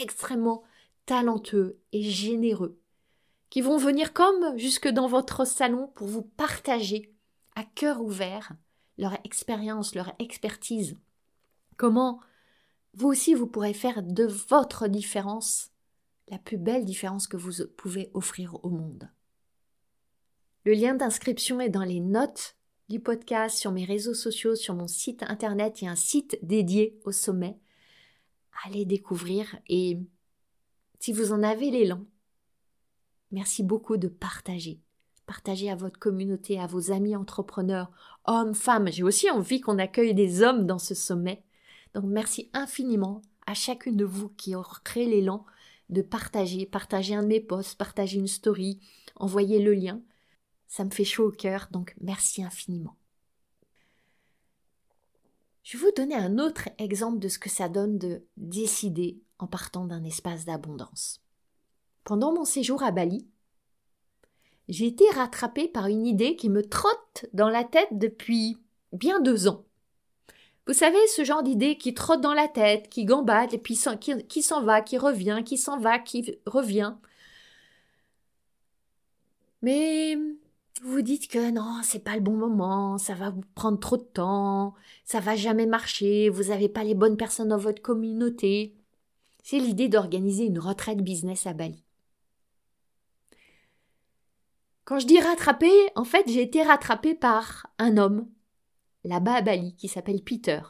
extrêmement 0.00 0.62
talentueux 1.06 1.80
et 1.92 2.02
généreux, 2.02 2.80
qui 3.50 3.60
vont 3.60 3.76
venir 3.76 4.12
comme 4.12 4.56
jusque 4.56 4.88
dans 4.88 5.08
votre 5.08 5.44
salon 5.44 5.88
pour 5.94 6.06
vous 6.06 6.22
partager 6.22 7.12
à 7.54 7.64
cœur 7.64 8.00
ouvert 8.00 8.52
leur 8.98 9.14
expérience, 9.24 9.94
leur 9.94 10.12
expertise. 10.18 10.96
Comment 11.76 12.20
vous 12.94 13.08
aussi 13.08 13.34
vous 13.34 13.46
pourrez 13.46 13.74
faire 13.74 14.02
de 14.02 14.24
votre 14.24 14.86
différence 14.86 15.72
la 16.28 16.38
plus 16.38 16.56
belle 16.56 16.84
différence 16.84 17.26
que 17.26 17.36
vous 17.36 17.66
pouvez 17.76 18.10
offrir 18.14 18.58
au 18.64 18.70
monde. 18.70 19.10
Le 20.64 20.72
lien 20.72 20.94
d'inscription 20.94 21.60
est 21.60 21.68
dans 21.68 21.84
les 21.84 22.00
notes 22.00 22.56
du 22.88 23.00
podcast, 23.00 23.58
sur 23.58 23.72
mes 23.72 23.84
réseaux 23.84 24.14
sociaux, 24.14 24.54
sur 24.54 24.74
mon 24.74 24.88
site 24.88 25.22
internet. 25.24 25.80
Il 25.80 25.86
y 25.86 25.88
a 25.88 25.92
un 25.92 25.96
site 25.96 26.38
dédié 26.42 26.98
au 27.04 27.12
sommet. 27.12 27.58
Allez 28.64 28.84
découvrir 28.84 29.58
et 29.68 29.98
si 31.00 31.12
vous 31.12 31.32
en 31.32 31.42
avez 31.42 31.70
l'élan, 31.70 32.04
merci 33.32 33.62
beaucoup 33.62 33.96
de 33.96 34.08
partager. 34.08 34.80
Partagez 35.26 35.70
à 35.70 35.74
votre 35.74 35.98
communauté, 35.98 36.60
à 36.60 36.66
vos 36.66 36.92
amis 36.92 37.16
entrepreneurs, 37.16 37.90
hommes, 38.24 38.54
femmes. 38.54 38.88
J'ai 38.92 39.02
aussi 39.02 39.30
envie 39.30 39.60
qu'on 39.60 39.78
accueille 39.78 40.14
des 40.14 40.42
hommes 40.42 40.66
dans 40.66 40.78
ce 40.78 40.94
sommet. 40.94 41.42
Donc 41.94 42.04
merci 42.04 42.50
infiniment 42.52 43.22
à 43.46 43.54
chacune 43.54 43.96
de 43.96 44.04
vous 44.04 44.28
qui 44.28 44.54
créé 44.84 45.06
l'élan 45.06 45.44
de 45.90 46.02
partager, 46.02 46.66
partager 46.66 47.14
un 47.14 47.22
de 47.22 47.28
mes 47.28 47.40
posts, 47.40 47.76
partager 47.76 48.18
une 48.18 48.26
story, 48.26 48.80
envoyer 49.16 49.60
le 49.60 49.74
lien. 49.74 50.00
Ça 50.72 50.86
me 50.86 50.90
fait 50.90 51.04
chaud 51.04 51.26
au 51.26 51.30
cœur, 51.30 51.68
donc 51.70 51.94
merci 52.00 52.42
infiniment. 52.42 52.96
Je 55.64 55.76
vais 55.76 55.84
vous 55.84 55.92
donner 55.94 56.14
un 56.14 56.38
autre 56.38 56.70
exemple 56.78 57.18
de 57.18 57.28
ce 57.28 57.38
que 57.38 57.50
ça 57.50 57.68
donne 57.68 57.98
de 57.98 58.22
décider 58.38 59.20
en 59.38 59.46
partant 59.46 59.84
d'un 59.84 60.02
espace 60.02 60.46
d'abondance. 60.46 61.20
Pendant 62.04 62.32
mon 62.32 62.46
séjour 62.46 62.82
à 62.82 62.90
Bali, 62.90 63.28
j'ai 64.66 64.86
été 64.86 65.04
rattrapée 65.10 65.68
par 65.68 65.88
une 65.88 66.06
idée 66.06 66.36
qui 66.36 66.48
me 66.48 66.66
trotte 66.66 67.26
dans 67.34 67.50
la 67.50 67.64
tête 67.64 67.98
depuis 67.98 68.56
bien 68.94 69.20
deux 69.20 69.48
ans. 69.48 69.66
Vous 70.66 70.72
savez, 70.72 71.06
ce 71.08 71.22
genre 71.22 71.42
d'idée 71.42 71.76
qui 71.76 71.92
trotte 71.92 72.22
dans 72.22 72.32
la 72.32 72.48
tête, 72.48 72.88
qui 72.88 73.04
gambade, 73.04 73.52
et 73.52 73.58
puis 73.58 73.78
qui, 74.26 74.42
s'en 74.42 74.62
va, 74.62 74.80
qui 74.80 74.96
revient, 74.96 75.42
qui 75.44 75.58
s'en 75.58 75.78
va, 75.78 75.98
qui 75.98 76.38
revient. 76.46 76.94
Mais 79.60 80.16
vous 80.84 81.02
dites 81.02 81.28
que 81.28 81.50
non, 81.50 81.80
c'est 81.82 82.02
pas 82.02 82.16
le 82.16 82.20
bon 82.20 82.36
moment, 82.36 82.98
ça 82.98 83.14
va 83.14 83.30
vous 83.30 83.42
prendre 83.54 83.78
trop 83.78 83.96
de 83.96 84.02
temps, 84.02 84.74
ça 85.04 85.20
va 85.20 85.36
jamais 85.36 85.66
marcher, 85.66 86.28
vous 86.28 86.44
n'avez 86.44 86.68
pas 86.68 86.82
les 86.82 86.94
bonnes 86.94 87.16
personnes 87.16 87.48
dans 87.48 87.58
votre 87.58 87.80
communauté. 87.80 88.74
C'est 89.44 89.58
l'idée 89.58 89.88
d'organiser 89.88 90.44
une 90.44 90.58
retraite 90.58 91.00
business 91.00 91.46
à 91.46 91.52
Bali. 91.52 91.84
Quand 94.84 94.98
je 94.98 95.06
dis 95.06 95.20
rattraper, 95.20 95.72
en 95.94 96.04
fait, 96.04 96.24
j'ai 96.26 96.42
été 96.42 96.62
rattrapée 96.62 97.14
par 97.14 97.68
un 97.78 97.96
homme 97.96 98.26
là-bas 99.04 99.34
à 99.34 99.42
Bali, 99.42 99.76
qui 99.76 99.86
s'appelle 99.86 100.22
Peter, 100.22 100.60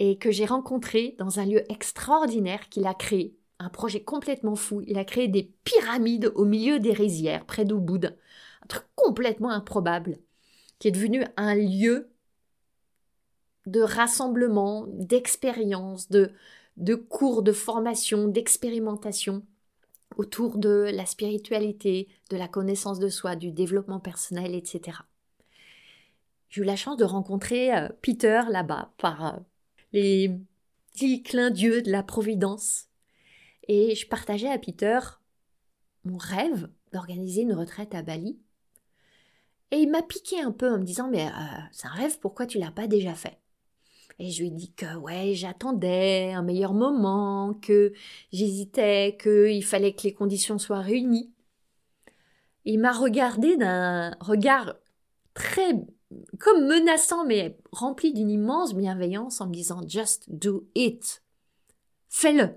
et 0.00 0.18
que 0.18 0.32
j'ai 0.32 0.46
rencontré 0.46 1.14
dans 1.18 1.38
un 1.38 1.46
lieu 1.46 1.62
extraordinaire 1.70 2.68
qu'il 2.68 2.86
a 2.86 2.94
créé, 2.94 3.36
un 3.58 3.68
projet 3.68 4.02
complètement 4.02 4.56
fou. 4.56 4.82
Il 4.86 4.98
a 4.98 5.04
créé 5.04 5.28
des 5.28 5.44
pyramides 5.64 6.32
au 6.34 6.44
milieu 6.44 6.78
des 6.80 6.92
rizières, 6.92 7.46
près 7.46 7.64
d'Ubud, 7.64 8.16
truc 8.66 8.84
complètement 8.94 9.50
improbable, 9.50 10.18
qui 10.78 10.88
est 10.88 10.92
devenu 10.92 11.24
un 11.36 11.54
lieu 11.54 12.10
de 13.66 13.80
rassemblement, 13.80 14.86
d'expérience, 14.88 16.08
de, 16.08 16.32
de 16.76 16.94
cours 16.94 17.42
de 17.42 17.52
formation, 17.52 18.28
d'expérimentation 18.28 19.42
autour 20.16 20.58
de 20.58 20.90
la 20.92 21.04
spiritualité, 21.04 22.08
de 22.30 22.36
la 22.36 22.48
connaissance 22.48 22.98
de 22.98 23.08
soi, 23.08 23.36
du 23.36 23.50
développement 23.50 24.00
personnel, 24.00 24.54
etc. 24.54 24.98
J'ai 26.48 26.62
eu 26.62 26.64
la 26.64 26.76
chance 26.76 26.96
de 26.96 27.04
rencontrer 27.04 27.74
euh, 27.74 27.88
Peter 28.02 28.42
là-bas 28.48 28.92
par 28.98 29.26
euh, 29.26 29.38
les 29.92 30.38
petits 30.92 31.22
clins 31.22 31.50
d'yeux 31.50 31.82
de 31.82 31.90
la 31.90 32.02
Providence. 32.02 32.86
Et 33.68 33.94
je 33.94 34.06
partageais 34.06 34.48
à 34.48 34.58
Peter 34.58 34.98
mon 36.04 36.18
rêve 36.18 36.70
d'organiser 36.92 37.42
une 37.42 37.52
retraite 37.52 37.94
à 37.94 38.02
Bali. 38.02 38.38
Et 39.72 39.78
il 39.78 39.90
m'a 39.90 40.02
piqué 40.02 40.40
un 40.40 40.52
peu 40.52 40.72
en 40.72 40.78
me 40.78 40.84
disant 40.84 41.08
Mais 41.08 41.26
euh, 41.26 41.30
c'est 41.72 41.86
un 41.86 41.90
rêve, 41.90 42.18
pourquoi 42.20 42.46
tu 42.46 42.58
l'as 42.58 42.70
pas 42.70 42.86
déjà 42.86 43.14
fait? 43.14 43.38
Et 44.18 44.30
je 44.30 44.40
lui 44.40 44.48
ai 44.48 44.50
dit 44.50 44.72
que 44.72 44.96
ouais, 44.96 45.34
j'attendais 45.34 46.32
un 46.32 46.42
meilleur 46.42 46.72
moment, 46.72 47.54
que 47.60 47.92
j'hésitais, 48.32 49.18
qu'il 49.20 49.64
fallait 49.64 49.92
que 49.94 50.04
les 50.04 50.14
conditions 50.14 50.58
soient 50.58 50.80
réunies. 50.80 51.32
Il 52.64 52.80
m'a 52.80 52.92
regardé 52.92 53.56
d'un 53.56 54.16
regard 54.20 54.76
très 55.34 55.74
comme 56.38 56.66
menaçant 56.66 57.26
mais 57.26 57.58
rempli 57.72 58.12
d'une 58.12 58.30
immense 58.30 58.74
bienveillance 58.74 59.40
en 59.40 59.48
me 59.48 59.52
disant 59.52 59.86
just 59.86 60.24
do 60.28 60.66
it. 60.74 61.22
Fais-le. 62.08 62.54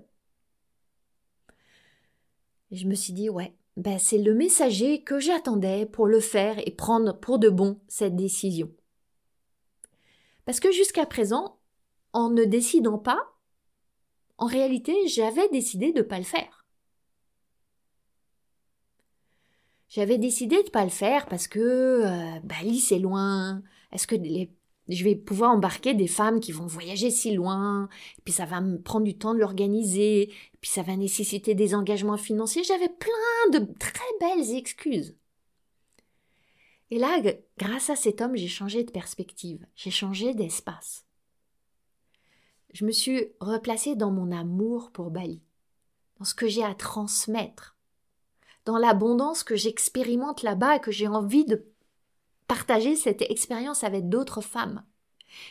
Et 2.72 2.78
je 2.78 2.88
me 2.88 2.96
suis 2.96 3.14
dit 3.14 3.30
ouais, 3.30 3.54
ben 3.80 3.98
c'est 3.98 4.18
le 4.18 4.34
messager 4.34 5.04
que 5.04 5.20
j'attendais 5.20 5.86
pour 5.86 6.06
le 6.06 6.20
faire 6.20 6.60
et 6.68 6.72
prendre 6.72 7.18
pour 7.18 7.40
de 7.40 7.50
bon 7.50 7.80
cette 7.88 8.16
décision. 8.16 8.70
Parce 10.44 10.60
que 10.60 10.72
jusqu'à 10.72 11.06
présent, 11.06 11.60
en 12.12 12.30
ne 12.30 12.44
décidant 12.44 12.98
pas, 12.98 13.22
en 14.38 14.48
réalité, 14.48 15.08
j'avais 15.08 15.48
décidé 15.50 15.94
de 15.94 16.00
ne 16.00 16.04
pas 16.04 16.18
le 16.18 16.26
faire. 16.26 16.66
J'avais 19.88 20.18
décidé 20.18 20.58
de 20.58 20.68
ne 20.68 20.72
pas 20.72 20.84
le 20.84 20.90
faire 20.90 21.28
parce 21.28 21.48
que 21.48 21.60
euh, 21.60 22.40
Bali 22.44 22.80
c'est 22.80 23.00
loin. 23.00 23.64
Est-ce 23.94 24.08
que 24.08 24.16
je 24.96 25.04
vais 25.04 25.16
pouvoir 25.16 25.52
embarquer 25.52 25.94
des 25.94 26.08
femmes 26.08 26.40
qui 26.40 26.52
vont 26.52 26.66
voyager 26.66 27.12
si 27.12 27.34
loin 27.34 27.90
Puis 28.26 28.34
ça 28.34 28.46
va 28.46 28.60
me 28.60 28.82
prendre 28.82 29.06
du 29.06 29.18
temps 29.18 29.34
de 29.34 29.40
l'organiser. 29.40 30.34
Puis 30.62 30.72
ça 30.72 30.82
va 30.82 30.96
nécessiter 30.96 31.54
des 31.54 31.76
engagements 31.76 32.18
financiers. 32.18 32.64
J'avais 32.64 32.90
plein 32.90 33.60
de 33.60 33.72
très 33.80 34.02
belles 34.20 34.56
excuses. 34.56 35.16
Et 36.92 36.98
là, 36.98 37.22
grâce 37.58 37.90
à 37.90 37.96
cet 37.96 38.20
homme, 38.20 38.36
j'ai 38.36 38.48
changé 38.48 38.84
de 38.84 38.92
perspective. 38.92 39.66
J'ai 39.76 39.92
changé 39.92 40.34
d'espace. 40.34 41.06
Je 42.74 42.86
me 42.86 42.92
suis 42.92 43.28
replacée 43.40 43.96
dans 43.96 44.12
mon 44.12 44.32
amour 44.32 44.92
pour 44.92 45.12
Bali, 45.12 45.42
dans 46.18 46.26
ce 46.26 46.36
que 46.36 46.48
j'ai 46.48 46.64
à 46.64 46.76
transmettre, 46.76 47.76
dans 48.66 48.78
l'abondance 48.78 49.44
que 49.44 49.56
j'expérimente 49.56 50.44
là-bas 50.44 50.78
et 50.78 50.82
que 50.82 50.92
j'ai 50.92 51.08
envie 51.08 51.46
de 51.46 51.66
partager 52.50 52.96
cette 52.96 53.22
expérience 53.22 53.86
avec 53.86 54.10
d'autres 54.10 54.42
femmes. 54.42 54.84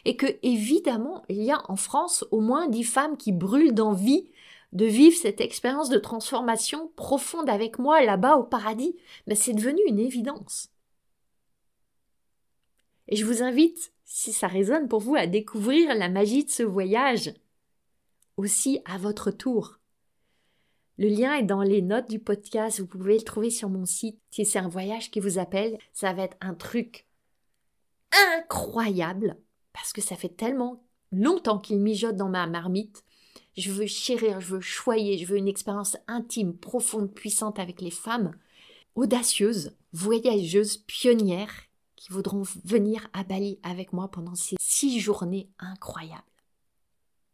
Et 0.05 0.17
que, 0.17 0.27
évidemment, 0.43 1.23
il 1.29 1.43
y 1.43 1.53
a 1.53 1.63
en 1.71 1.77
France 1.77 2.27
au 2.33 2.41
moins 2.41 2.69
dix 2.69 2.83
femmes 2.83 3.17
qui 3.17 3.31
brûlent 3.31 3.73
d'envie 3.73 4.29
de 4.73 4.85
vivre 4.85 5.17
cette 5.17 5.41
expérience 5.41 5.89
de 5.89 5.99
transformation 5.99 6.91
profonde 6.97 7.49
avec 7.49 7.79
moi 7.79 8.03
là-bas 8.03 8.37
au 8.37 8.43
paradis. 8.43 8.97
Mais 9.29 9.37
c'est 9.37 9.55
devenu 9.55 9.81
une 9.87 10.01
évidence. 10.01 10.71
Et 13.07 13.15
je 13.15 13.25
vous 13.25 13.43
invite, 13.43 13.93
si 14.05 14.33
ça 14.33 14.49
résonne 14.49 14.89
pour 14.89 15.01
vous, 15.01 15.15
à 15.15 15.29
découvrir 15.29 15.95
la 15.95 16.09
magie 16.09 16.45
de 16.45 16.51
ce 16.51 16.65
voyage 16.65 17.33
aussi 18.37 18.81
à 18.85 18.99
votre 18.99 19.31
tour. 19.31 19.78
Le 20.99 21.09
lien 21.09 21.35
est 21.35 21.45
dans 21.45 21.63
les 21.63 21.81
notes 21.81 22.11
du 22.11 22.19
podcast, 22.19 22.81
vous 22.81 22.87
pouvez 22.89 23.19
le 23.19 23.23
trouver 23.23 23.51
sur 23.51 23.69
mon 23.69 23.87
site. 23.87 24.19
Si 24.33 24.45
c'est 24.45 24.59
un 24.59 24.69
voyage 24.69 25.13
qui 25.13 25.21
vous 25.21 25.39
appelle, 25.39 25.79
ça 25.93 26.13
va 26.13 26.25
être 26.25 26.37
un 26.41 26.55
truc 26.55 27.07
incroyable, 28.37 29.39
parce 29.73 29.93
que 29.93 30.01
ça 30.01 30.17
fait 30.17 30.37
tellement 30.37 30.83
longtemps 31.13 31.61
qu'il 31.61 31.79
mijote 31.79 32.17
dans 32.17 32.29
ma 32.29 32.49
marmite. 32.49 33.05
Je 33.57 33.71
veux 33.71 33.87
chérir, 33.87 34.41
je 34.41 34.57
veux 34.57 34.61
choyer, 34.61 35.19
je 35.19 35.27
veux 35.27 35.37
une 35.37 35.47
expérience 35.47 35.97
intime, 36.09 36.57
profonde, 36.57 37.15
puissante 37.15 37.61
avec 37.61 37.81
les 37.81 37.93
femmes, 37.93 38.37
audacieuses, 38.97 39.77
voyageuses, 39.93 40.79
pionnières, 40.79 41.69
qui 41.95 42.13
voudront 42.13 42.43
venir 42.65 43.09
à 43.13 43.23
Bali 43.23 43.61
avec 43.63 43.93
moi 43.93 44.11
pendant 44.11 44.35
ces 44.35 44.57
six 44.59 44.99
journées 44.99 45.49
incroyables. 45.61 46.23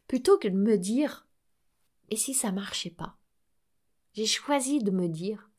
Plutôt 0.07 0.37
que 0.37 0.49
de 0.49 0.57
me 0.57 0.77
dire, 0.77 1.27
et 2.11 2.17
si 2.17 2.35
ça 2.35 2.53
marchait 2.53 2.91
pas? 2.91 3.17
J'ai 4.15 4.27
choisi 4.27 4.79
de 4.79 4.91
me 4.91 5.09
dire 5.09 5.51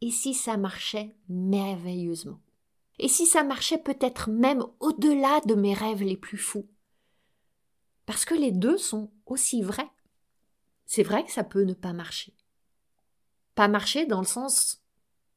et 0.00 0.10
si 0.10 0.34
ça 0.34 0.56
marchait 0.56 1.14
merveilleusement? 1.28 2.40
Et 2.98 3.08
si 3.08 3.26
ça 3.26 3.44
marchait 3.44 3.78
peut-être 3.78 4.30
même 4.30 4.64
au-delà 4.80 5.40
de 5.46 5.54
mes 5.54 5.74
rêves 5.74 6.02
les 6.02 6.16
plus 6.16 6.38
fous? 6.38 6.68
Parce 8.06 8.24
que 8.24 8.34
les 8.34 8.52
deux 8.52 8.78
sont 8.78 9.10
aussi 9.26 9.62
vrais. 9.62 9.90
C'est 10.86 11.02
vrai 11.02 11.24
que 11.24 11.32
ça 11.32 11.44
peut 11.44 11.62
ne 11.62 11.74
pas 11.74 11.92
marcher. 11.92 12.34
Pas 13.54 13.68
marcher 13.68 14.06
dans 14.06 14.20
le 14.20 14.26
sens 14.26 14.82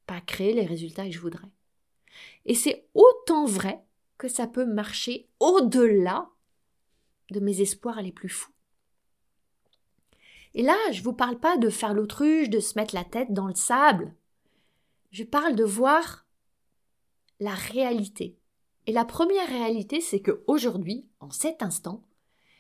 pas 0.05 0.21
créer 0.21 0.53
les 0.53 0.65
résultats 0.65 1.05
que 1.05 1.11
je 1.11 1.19
voudrais. 1.19 1.49
Et 2.45 2.55
c'est 2.55 2.87
autant 2.93 3.45
vrai 3.45 3.83
que 4.17 4.27
ça 4.27 4.47
peut 4.47 4.65
marcher 4.65 5.27
au-delà 5.39 6.29
de 7.31 7.39
mes 7.39 7.61
espoirs 7.61 8.01
les 8.01 8.11
plus 8.11 8.29
fous. 8.29 8.51
Et 10.55 10.63
là, 10.63 10.77
je 10.91 10.99
ne 10.99 11.03
vous 11.03 11.13
parle 11.13 11.37
pas 11.37 11.57
de 11.57 11.69
faire 11.69 11.93
l'autruche, 11.93 12.49
de 12.49 12.61
se 12.61 12.79
mettre 12.79 12.95
la 12.95 13.03
tête 13.03 13.33
dans 13.33 13.47
le 13.47 13.55
sable. 13.55 14.15
Je 15.11 15.25
parle 15.25 15.55
de 15.55 15.65
voir 15.65 16.25
la 17.41 17.53
réalité 17.53 18.37
Et 18.87 18.93
la 18.93 19.03
première 19.03 19.49
réalité, 19.49 19.99
c'est 19.99 20.21
que 20.21 20.43
aujourd'hui, 20.47 21.05
en 21.19 21.29
cet 21.29 21.61
instant, 21.61 22.03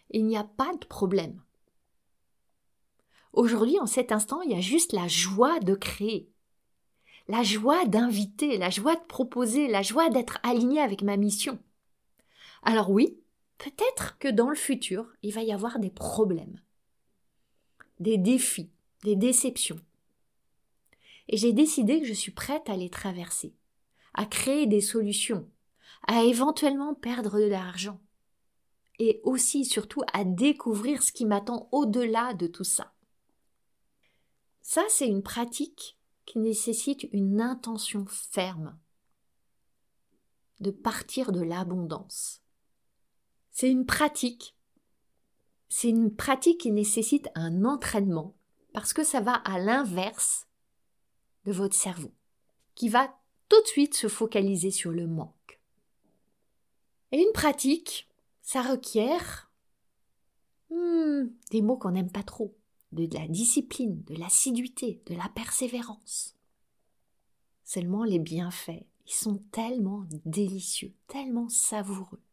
il 0.09 0.25
n'y 0.25 0.35
a 0.35 0.43
pas 0.43 0.73
de 0.73 0.85
problème. 0.85 1.41
Aujourd'hui, 3.31 3.79
en 3.79 3.85
cet 3.85 4.11
instant, 4.11 4.41
il 4.41 4.51
y 4.51 4.55
a 4.55 4.61
juste 4.61 4.91
la 4.91 5.07
joie 5.07 5.59
de 5.61 5.75
créer, 5.75 6.29
la 7.29 7.43
joie 7.43 7.85
d'inviter, 7.85 8.57
la 8.57 8.69
joie 8.69 8.95
de 8.95 9.05
proposer, 9.07 9.67
la 9.67 9.81
joie 9.81 10.09
d'être 10.09 10.39
aligné 10.43 10.81
avec 10.81 11.01
ma 11.01 11.15
mission. 11.15 11.59
Alors 12.61 12.89
oui, 12.89 13.17
peut-être 13.57 14.17
que 14.19 14.27
dans 14.27 14.49
le 14.49 14.55
futur, 14.55 15.13
il 15.21 15.33
va 15.33 15.43
y 15.43 15.53
avoir 15.53 15.79
des 15.79 15.91
problèmes, 15.91 16.59
des 17.99 18.17
défis, 18.17 18.71
des 19.03 19.15
déceptions. 19.15 19.79
Et 21.27 21.37
j'ai 21.37 21.53
décidé 21.53 21.99
que 21.99 22.07
je 22.07 22.13
suis 22.13 22.31
prête 22.31 22.69
à 22.69 22.77
les 22.77 22.89
traverser, 22.89 23.55
à 24.13 24.25
créer 24.25 24.67
des 24.67 24.81
solutions, 24.81 25.49
à 26.07 26.23
éventuellement 26.23 26.93
perdre 26.93 27.39
de 27.39 27.45
l'argent, 27.45 27.99
et 28.99 29.21
aussi 29.23 29.65
surtout 29.65 30.03
à 30.13 30.23
découvrir 30.23 31.03
ce 31.03 31.11
qui 31.11 31.25
m'attend 31.25 31.67
au-delà 31.71 32.33
de 32.33 32.47
tout 32.47 32.63
ça. 32.63 32.93
Ça, 34.61 34.83
c'est 34.89 35.07
une 35.07 35.23
pratique 35.23 35.97
qui 36.25 36.39
nécessite 36.39 37.07
une 37.11 37.39
intention 37.39 38.05
ferme 38.07 38.77
de 40.59 40.71
partir 40.71 41.31
de 41.31 41.41
l'abondance. 41.41 42.41
C'est 43.51 43.69
une 43.69 43.85
pratique. 43.85 44.54
C'est 45.77 45.89
une 45.89 46.15
pratique 46.15 46.61
qui 46.61 46.71
nécessite 46.71 47.27
un 47.35 47.65
entraînement 47.65 48.33
parce 48.71 48.93
que 48.93 49.03
ça 49.03 49.19
va 49.19 49.33
à 49.33 49.59
l'inverse 49.59 50.47
de 51.43 51.51
votre 51.51 51.75
cerveau 51.75 52.13
qui 52.75 52.87
va 52.87 53.13
tout 53.49 53.61
de 53.61 53.67
suite 53.67 53.93
se 53.93 54.07
focaliser 54.07 54.71
sur 54.71 54.91
le 54.91 55.05
manque. 55.05 55.59
Et 57.11 57.17
une 57.17 57.33
pratique, 57.33 58.07
ça 58.41 58.61
requiert 58.61 59.51
hmm, 60.69 61.25
des 61.51 61.61
mots 61.61 61.75
qu'on 61.75 61.91
n'aime 61.91 62.09
pas 62.09 62.23
trop 62.23 62.55
de 62.93 63.13
la 63.13 63.27
discipline, 63.27 64.01
de 64.03 64.15
l'assiduité, 64.15 65.01
de 65.07 65.15
la 65.15 65.27
persévérance. 65.27 66.37
Seulement 67.65 68.05
les 68.05 68.19
bienfaits, 68.19 68.85
ils 69.07 69.13
sont 69.13 69.43
tellement 69.51 70.05
délicieux, 70.23 70.93
tellement 71.09 71.49
savoureux. 71.49 72.24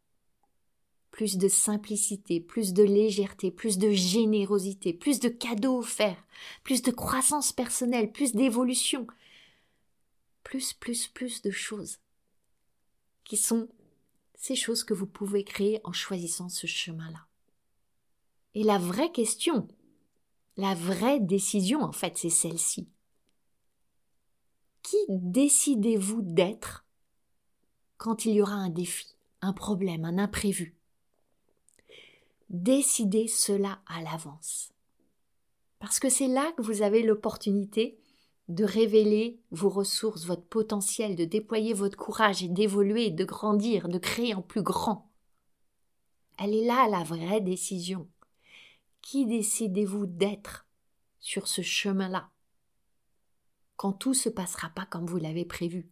Plus 1.13 1.37
de 1.37 1.47
simplicité, 1.47 2.41
plus 2.41 2.73
de 2.73 2.81
légèreté, 2.81 3.51
plus 3.51 3.77
de 3.77 3.91
générosité, 3.91 4.93
plus 4.93 5.19
de 5.19 5.29
cadeaux 5.29 5.77
offerts, 5.77 6.25
plus 6.63 6.81
de 6.81 6.89
croissance 6.89 7.51
personnelle, 7.51 8.11
plus 8.11 8.33
d'évolution, 8.33 9.05
plus, 10.43 10.73
plus, 10.73 11.07
plus 11.07 11.43
de 11.43 11.51
choses 11.51 11.99
qui 13.25 13.37
sont 13.37 13.69
ces 14.33 14.55
choses 14.55 14.83
que 14.83 14.95
vous 14.95 15.05
pouvez 15.05 15.43
créer 15.43 15.79
en 15.83 15.93
choisissant 15.93 16.49
ce 16.49 16.65
chemin-là. 16.65 17.27
Et 18.55 18.63
la 18.63 18.79
vraie 18.79 19.11
question, 19.11 19.67
la 20.57 20.73
vraie 20.73 21.19
décision, 21.19 21.83
en 21.83 21.91
fait, 21.91 22.17
c'est 22.17 22.31
celle-ci. 22.31 22.89
Qui 24.81 24.97
décidez-vous 25.09 26.23
d'être 26.23 26.85
quand 27.97 28.25
il 28.25 28.33
y 28.33 28.41
aura 28.41 28.55
un 28.55 28.69
défi, 28.69 29.15
un 29.41 29.53
problème, 29.53 30.05
un 30.05 30.17
imprévu? 30.17 30.75
Décidez 32.53 33.27
cela 33.27 33.81
à 33.87 34.03
l'avance. 34.03 34.71
Parce 35.79 35.99
que 35.99 36.07
c'est 36.07 36.27
là 36.27 36.51
que 36.55 36.61
vous 36.61 36.83
avez 36.83 37.01
l'opportunité 37.01 37.99
de 38.47 38.63
révéler 38.63 39.41
vos 39.49 39.69
ressources, 39.69 40.25
votre 40.25 40.45
potentiel, 40.45 41.15
de 41.15 41.25
déployer 41.25 41.73
votre 41.73 41.97
courage 41.97 42.43
et 42.43 42.47
d'évoluer, 42.47 43.09
de 43.09 43.25
grandir, 43.25 43.89
de 43.89 43.97
créer 43.97 44.35
en 44.35 44.43
plus 44.43 44.61
grand. 44.61 45.09
Elle 46.37 46.53
est 46.53 46.65
là 46.65 46.87
la 46.89 47.03
vraie 47.03 47.41
décision. 47.41 48.07
Qui 49.01 49.25
décidez-vous 49.25 50.05
d'être 50.05 50.67
sur 51.19 51.47
ce 51.47 51.63
chemin-là? 51.63 52.29
Quand 53.77 53.93
tout 53.93 54.13
se 54.13 54.29
passera 54.29 54.69
pas 54.69 54.85
comme 54.85 55.07
vous 55.07 55.17
l'avez 55.17 55.45
prévu 55.45 55.89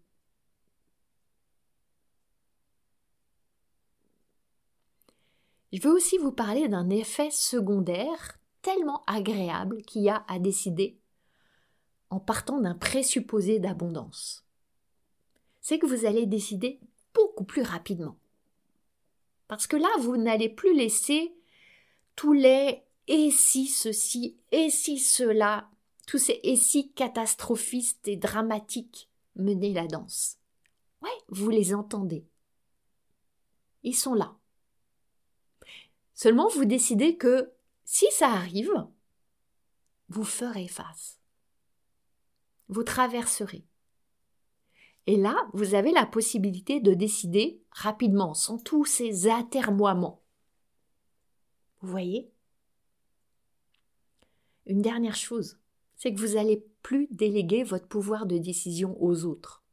Je 5.71 5.81
veux 5.81 5.93
aussi 5.93 6.17
vous 6.17 6.31
parler 6.31 6.67
d'un 6.67 6.89
effet 6.89 7.31
secondaire 7.31 8.39
tellement 8.61 9.03
agréable 9.07 9.81
qu'il 9.83 10.03
y 10.03 10.09
a 10.09 10.25
à 10.27 10.37
décider 10.37 10.99
en 12.09 12.19
partant 12.19 12.59
d'un 12.59 12.75
présupposé 12.75 13.59
d'abondance. 13.59 14.45
C'est 15.61 15.79
que 15.79 15.85
vous 15.85 16.05
allez 16.05 16.25
décider 16.25 16.79
beaucoup 17.13 17.45
plus 17.45 17.61
rapidement. 17.61 18.17
Parce 19.47 19.65
que 19.65 19.77
là, 19.77 19.89
vous 19.99 20.17
n'allez 20.17 20.49
plus 20.49 20.75
laisser 20.75 21.33
tous 22.15 22.33
les 22.33 22.83
et 23.07 23.31
si 23.31 23.67
ceci, 23.67 24.37
et 24.51 24.69
si 24.69 24.99
cela, 24.99 25.69
tous 26.05 26.17
ces 26.17 26.39
et 26.43 26.55
si 26.55 26.91
catastrophistes 26.91 28.07
et 28.07 28.17
dramatiques 28.17 29.09
mener 29.35 29.73
la 29.73 29.87
danse. 29.87 30.37
Ouais, 31.01 31.09
vous 31.29 31.49
les 31.49 31.73
entendez. 31.73 32.25
Ils 33.83 33.95
sont 33.95 34.13
là. 34.13 34.35
Seulement 36.21 36.49
vous 36.49 36.65
décidez 36.65 37.17
que 37.17 37.51
si 37.83 38.05
ça 38.11 38.27
arrive, 38.27 38.71
vous 40.09 40.23
ferez 40.23 40.67
face. 40.67 41.19
Vous 42.69 42.83
traverserez. 42.83 43.65
Et 45.07 45.17
là, 45.17 45.35
vous 45.53 45.73
avez 45.73 45.91
la 45.91 46.05
possibilité 46.05 46.79
de 46.79 46.93
décider 46.93 47.63
rapidement, 47.71 48.35
sans 48.35 48.59
tous 48.59 48.85
ces 48.85 49.29
atermoiements. 49.29 50.21
Vous 51.79 51.89
voyez? 51.89 52.31
Une 54.67 54.83
dernière 54.83 55.15
chose, 55.15 55.57
c'est 55.95 56.13
que 56.13 56.19
vous 56.19 56.35
n'allez 56.35 56.63
plus 56.83 57.07
déléguer 57.09 57.63
votre 57.63 57.87
pouvoir 57.87 58.27
de 58.27 58.37
décision 58.37 58.95
aux 59.01 59.25
autres. 59.25 59.63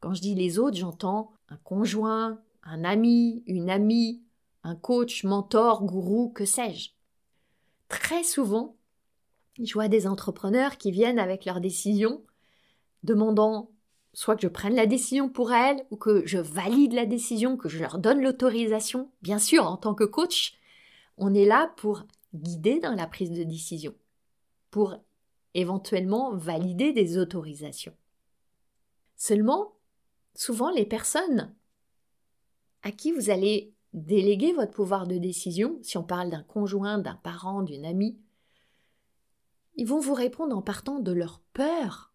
Quand 0.00 0.12
je 0.12 0.20
dis 0.20 0.34
les 0.34 0.58
autres, 0.58 0.76
j'entends 0.76 1.32
un 1.48 1.56
conjoint, 1.56 2.42
un 2.62 2.84
ami, 2.84 3.42
une 3.46 3.70
amie, 3.70 4.25
un 4.66 4.74
coach, 4.74 5.22
mentor, 5.22 5.84
gourou, 5.84 6.28
que 6.30 6.44
sais-je. 6.44 6.90
Très 7.88 8.24
souvent, 8.24 8.76
je 9.62 9.72
vois 9.72 9.86
des 9.86 10.08
entrepreneurs 10.08 10.76
qui 10.76 10.90
viennent 10.90 11.20
avec 11.20 11.44
leurs 11.44 11.60
décisions, 11.60 12.24
demandant 13.04 13.70
soit 14.12 14.34
que 14.34 14.42
je 14.42 14.48
prenne 14.48 14.74
la 14.74 14.86
décision 14.86 15.28
pour 15.28 15.52
elles, 15.52 15.86
ou 15.90 15.96
que 15.96 16.26
je 16.26 16.38
valide 16.38 16.94
la 16.94 17.06
décision, 17.06 17.56
que 17.56 17.68
je 17.68 17.78
leur 17.78 17.98
donne 17.98 18.20
l'autorisation. 18.20 19.10
Bien 19.22 19.38
sûr, 19.38 19.64
en 19.66 19.76
tant 19.76 19.94
que 19.94 20.04
coach, 20.04 20.58
on 21.16 21.32
est 21.32 21.44
là 21.44 21.72
pour 21.76 22.04
guider 22.34 22.80
dans 22.80 22.94
la 22.94 23.06
prise 23.06 23.30
de 23.30 23.44
décision, 23.44 23.94
pour 24.70 24.96
éventuellement 25.54 26.34
valider 26.34 26.92
des 26.92 27.18
autorisations. 27.18 27.94
Seulement, 29.16 29.76
souvent 30.34 30.70
les 30.70 30.86
personnes 30.86 31.54
à 32.82 32.90
qui 32.90 33.12
vous 33.12 33.30
allez 33.30 33.75
déléguer 33.92 34.52
votre 34.52 34.72
pouvoir 34.72 35.06
de 35.06 35.16
décision, 35.16 35.78
si 35.82 35.96
on 35.96 36.04
parle 36.04 36.30
d'un 36.30 36.42
conjoint, 36.42 36.98
d'un 36.98 37.14
parent, 37.14 37.62
d'une 37.62 37.86
amie, 37.86 38.18
ils 39.76 39.86
vont 39.86 40.00
vous 40.00 40.14
répondre 40.14 40.56
en 40.56 40.62
partant 40.62 40.98
de 40.98 41.12
leur 41.12 41.40
peur. 41.52 42.12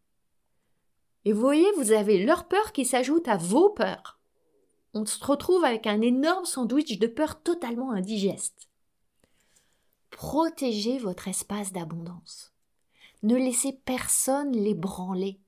Et 1.25 1.33
vous 1.33 1.41
voyez, 1.41 1.71
vous 1.77 1.91
avez 1.91 2.23
leur 2.23 2.47
peur 2.47 2.71
qui 2.71 2.85
s'ajoute 2.85 3.27
à 3.27 3.37
vos 3.37 3.69
peurs. 3.69 4.19
On 4.93 5.05
se 5.05 5.23
retrouve 5.23 5.63
avec 5.63 5.87
un 5.87 6.01
énorme 6.01 6.45
sandwich 6.45 6.99
de 6.99 7.07
peur 7.07 7.41
totalement 7.41 7.91
indigeste. 7.91 8.69
Protégez 10.09 10.97
votre 10.97 11.27
espace 11.27 11.71
d'abondance. 11.71 12.53
Ne 13.23 13.35
laissez 13.35 13.73
personne 13.85 14.51
l'ébranler. 14.51 15.39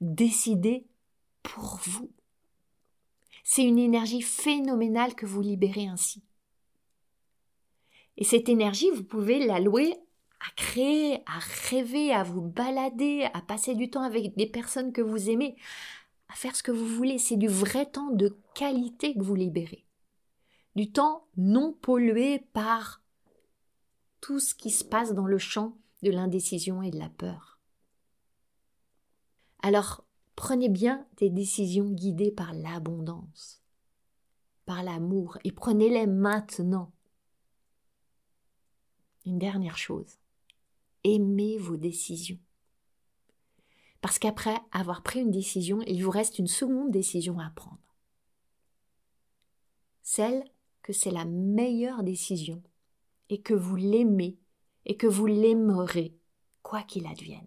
Décidez 0.00 0.86
pour 1.42 1.78
vous. 1.84 2.10
C'est 3.52 3.64
une 3.64 3.80
énergie 3.80 4.22
phénoménale 4.22 5.16
que 5.16 5.26
vous 5.26 5.40
libérez 5.40 5.88
ainsi. 5.88 6.22
Et 8.16 8.22
cette 8.22 8.48
énergie, 8.48 8.92
vous 8.92 9.02
pouvez 9.02 9.44
l'allouer 9.44 9.92
à 10.38 10.52
créer, 10.54 11.16
à 11.26 11.40
rêver, 11.68 12.12
à 12.12 12.22
vous 12.22 12.42
balader, 12.42 13.28
à 13.34 13.42
passer 13.42 13.74
du 13.74 13.90
temps 13.90 14.04
avec 14.04 14.36
des 14.36 14.46
personnes 14.46 14.92
que 14.92 15.00
vous 15.00 15.30
aimez, 15.30 15.56
à 16.28 16.34
faire 16.34 16.54
ce 16.54 16.62
que 16.62 16.70
vous 16.70 16.86
voulez. 16.86 17.18
C'est 17.18 17.36
du 17.36 17.48
vrai 17.48 17.86
temps 17.86 18.10
de 18.12 18.38
qualité 18.54 19.14
que 19.14 19.22
vous 19.24 19.34
libérez. 19.34 19.84
Du 20.76 20.92
temps 20.92 21.26
non 21.36 21.72
pollué 21.72 22.46
par 22.52 23.02
tout 24.20 24.38
ce 24.38 24.54
qui 24.54 24.70
se 24.70 24.84
passe 24.84 25.12
dans 25.12 25.26
le 25.26 25.38
champ 25.38 25.76
de 26.04 26.12
l'indécision 26.12 26.82
et 26.84 26.92
de 26.92 27.00
la 27.00 27.08
peur. 27.08 27.58
Alors, 29.60 30.04
prenez 30.40 30.70
bien 30.70 31.06
des 31.18 31.28
décisions 31.28 31.90
guidées 31.90 32.30
par 32.30 32.54
l'abondance, 32.54 33.62
par 34.64 34.82
l'amour, 34.82 35.36
et 35.44 35.52
prenez-les 35.52 36.06
maintenant. 36.06 36.94
Une 39.26 39.38
dernière 39.38 39.76
chose, 39.76 40.16
aimez 41.04 41.58
vos 41.58 41.76
décisions. 41.76 42.38
Parce 44.00 44.18
qu'après 44.18 44.56
avoir 44.72 45.02
pris 45.02 45.20
une 45.20 45.30
décision, 45.30 45.82
il 45.82 46.02
vous 46.02 46.10
reste 46.10 46.38
une 46.38 46.46
seconde 46.46 46.90
décision 46.90 47.38
à 47.38 47.50
prendre. 47.50 47.94
celle 50.00 50.42
que 50.80 50.94
c'est 50.94 51.10
la 51.10 51.26
meilleure 51.26 52.02
décision 52.02 52.62
et 53.28 53.42
que 53.42 53.52
vous 53.52 53.76
l'aimez 53.76 54.38
et 54.86 54.96
que 54.96 55.06
vous 55.06 55.26
l'aimerez, 55.26 56.16
quoi 56.62 56.82
qu'il 56.82 57.06
advienne. 57.06 57.46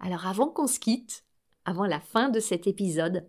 Alors 0.00 0.26
avant 0.26 0.48
qu'on 0.48 0.66
se 0.66 0.78
quitte, 0.78 1.24
avant 1.64 1.86
la 1.86 2.00
fin 2.00 2.28
de 2.28 2.40
cet 2.40 2.66
épisode, 2.66 3.28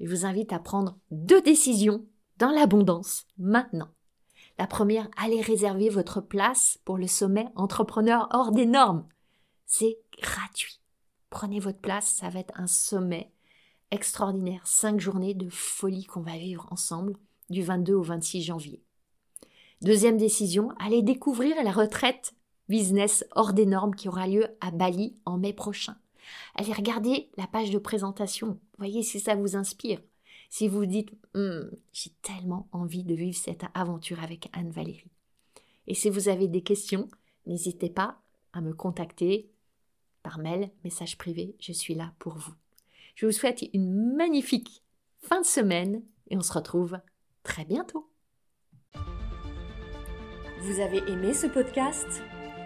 je 0.00 0.08
vous 0.08 0.24
invite 0.24 0.52
à 0.52 0.58
prendre 0.58 0.98
deux 1.10 1.42
décisions 1.42 2.06
dans 2.38 2.50
l'abondance 2.50 3.26
maintenant. 3.36 3.90
La 4.58 4.66
première, 4.66 5.08
allez 5.16 5.40
réserver 5.40 5.88
votre 5.88 6.20
place 6.20 6.78
pour 6.84 6.96
le 6.96 7.06
sommet 7.06 7.48
entrepreneur 7.54 8.28
hors 8.32 8.50
des 8.50 8.66
normes. 8.66 9.06
C'est 9.66 9.98
gratuit. 10.20 10.80
Prenez 11.28 11.60
votre 11.60 11.80
place, 11.80 12.16
ça 12.16 12.28
va 12.28 12.40
être 12.40 12.58
un 12.58 12.66
sommet 12.66 13.32
extraordinaire, 13.90 14.66
cinq 14.66 15.00
journées 15.00 15.34
de 15.34 15.48
folie 15.48 16.04
qu'on 16.04 16.22
va 16.22 16.36
vivre 16.36 16.66
ensemble 16.70 17.16
du 17.50 17.62
22 17.62 17.94
au 17.94 18.02
26 18.02 18.42
janvier. 18.42 18.82
Deuxième 19.82 20.18
décision, 20.18 20.72
allez 20.78 21.02
découvrir 21.02 21.62
la 21.62 21.72
retraite 21.72 22.34
business 22.70 23.24
hors 23.32 23.52
des 23.52 23.66
normes 23.66 23.94
qui 23.94 24.08
aura 24.08 24.28
lieu 24.28 24.46
à 24.60 24.70
Bali 24.70 25.16
en 25.26 25.36
mai 25.36 25.52
prochain. 25.52 25.96
Allez 26.54 26.72
regarder 26.72 27.28
la 27.36 27.48
page 27.48 27.70
de 27.70 27.78
présentation, 27.78 28.58
voyez 28.78 29.02
si 29.02 29.18
ça 29.18 29.34
vous 29.34 29.56
inspire. 29.56 30.00
Si 30.48 30.68
vous 30.68 30.86
dites 30.86 31.10
hum, 31.34 31.70
j'ai 31.92 32.10
tellement 32.22 32.68
envie 32.72 33.04
de 33.04 33.14
vivre 33.14 33.36
cette 33.36 33.64
aventure 33.74 34.22
avec 34.22 34.48
Anne 34.52 34.70
Valérie. 34.70 35.10
Et 35.88 35.94
si 35.94 36.08
vous 36.08 36.28
avez 36.28 36.46
des 36.46 36.62
questions, 36.62 37.08
n'hésitez 37.46 37.90
pas 37.90 38.20
à 38.52 38.60
me 38.60 38.72
contacter 38.72 39.50
par 40.22 40.38
mail, 40.38 40.70
message 40.84 41.18
privé, 41.18 41.56
je 41.58 41.72
suis 41.72 41.94
là 41.94 42.12
pour 42.18 42.34
vous. 42.34 42.54
Je 43.16 43.26
vous 43.26 43.32
souhaite 43.32 43.64
une 43.72 44.14
magnifique 44.14 44.82
fin 45.18 45.40
de 45.40 45.46
semaine 45.46 46.02
et 46.28 46.36
on 46.36 46.42
se 46.42 46.52
retrouve 46.52 46.98
très 47.42 47.64
bientôt. 47.64 48.08
Vous 50.62 50.80
avez 50.80 50.98
aimé 51.10 51.32
ce 51.32 51.46
podcast? 51.46 52.22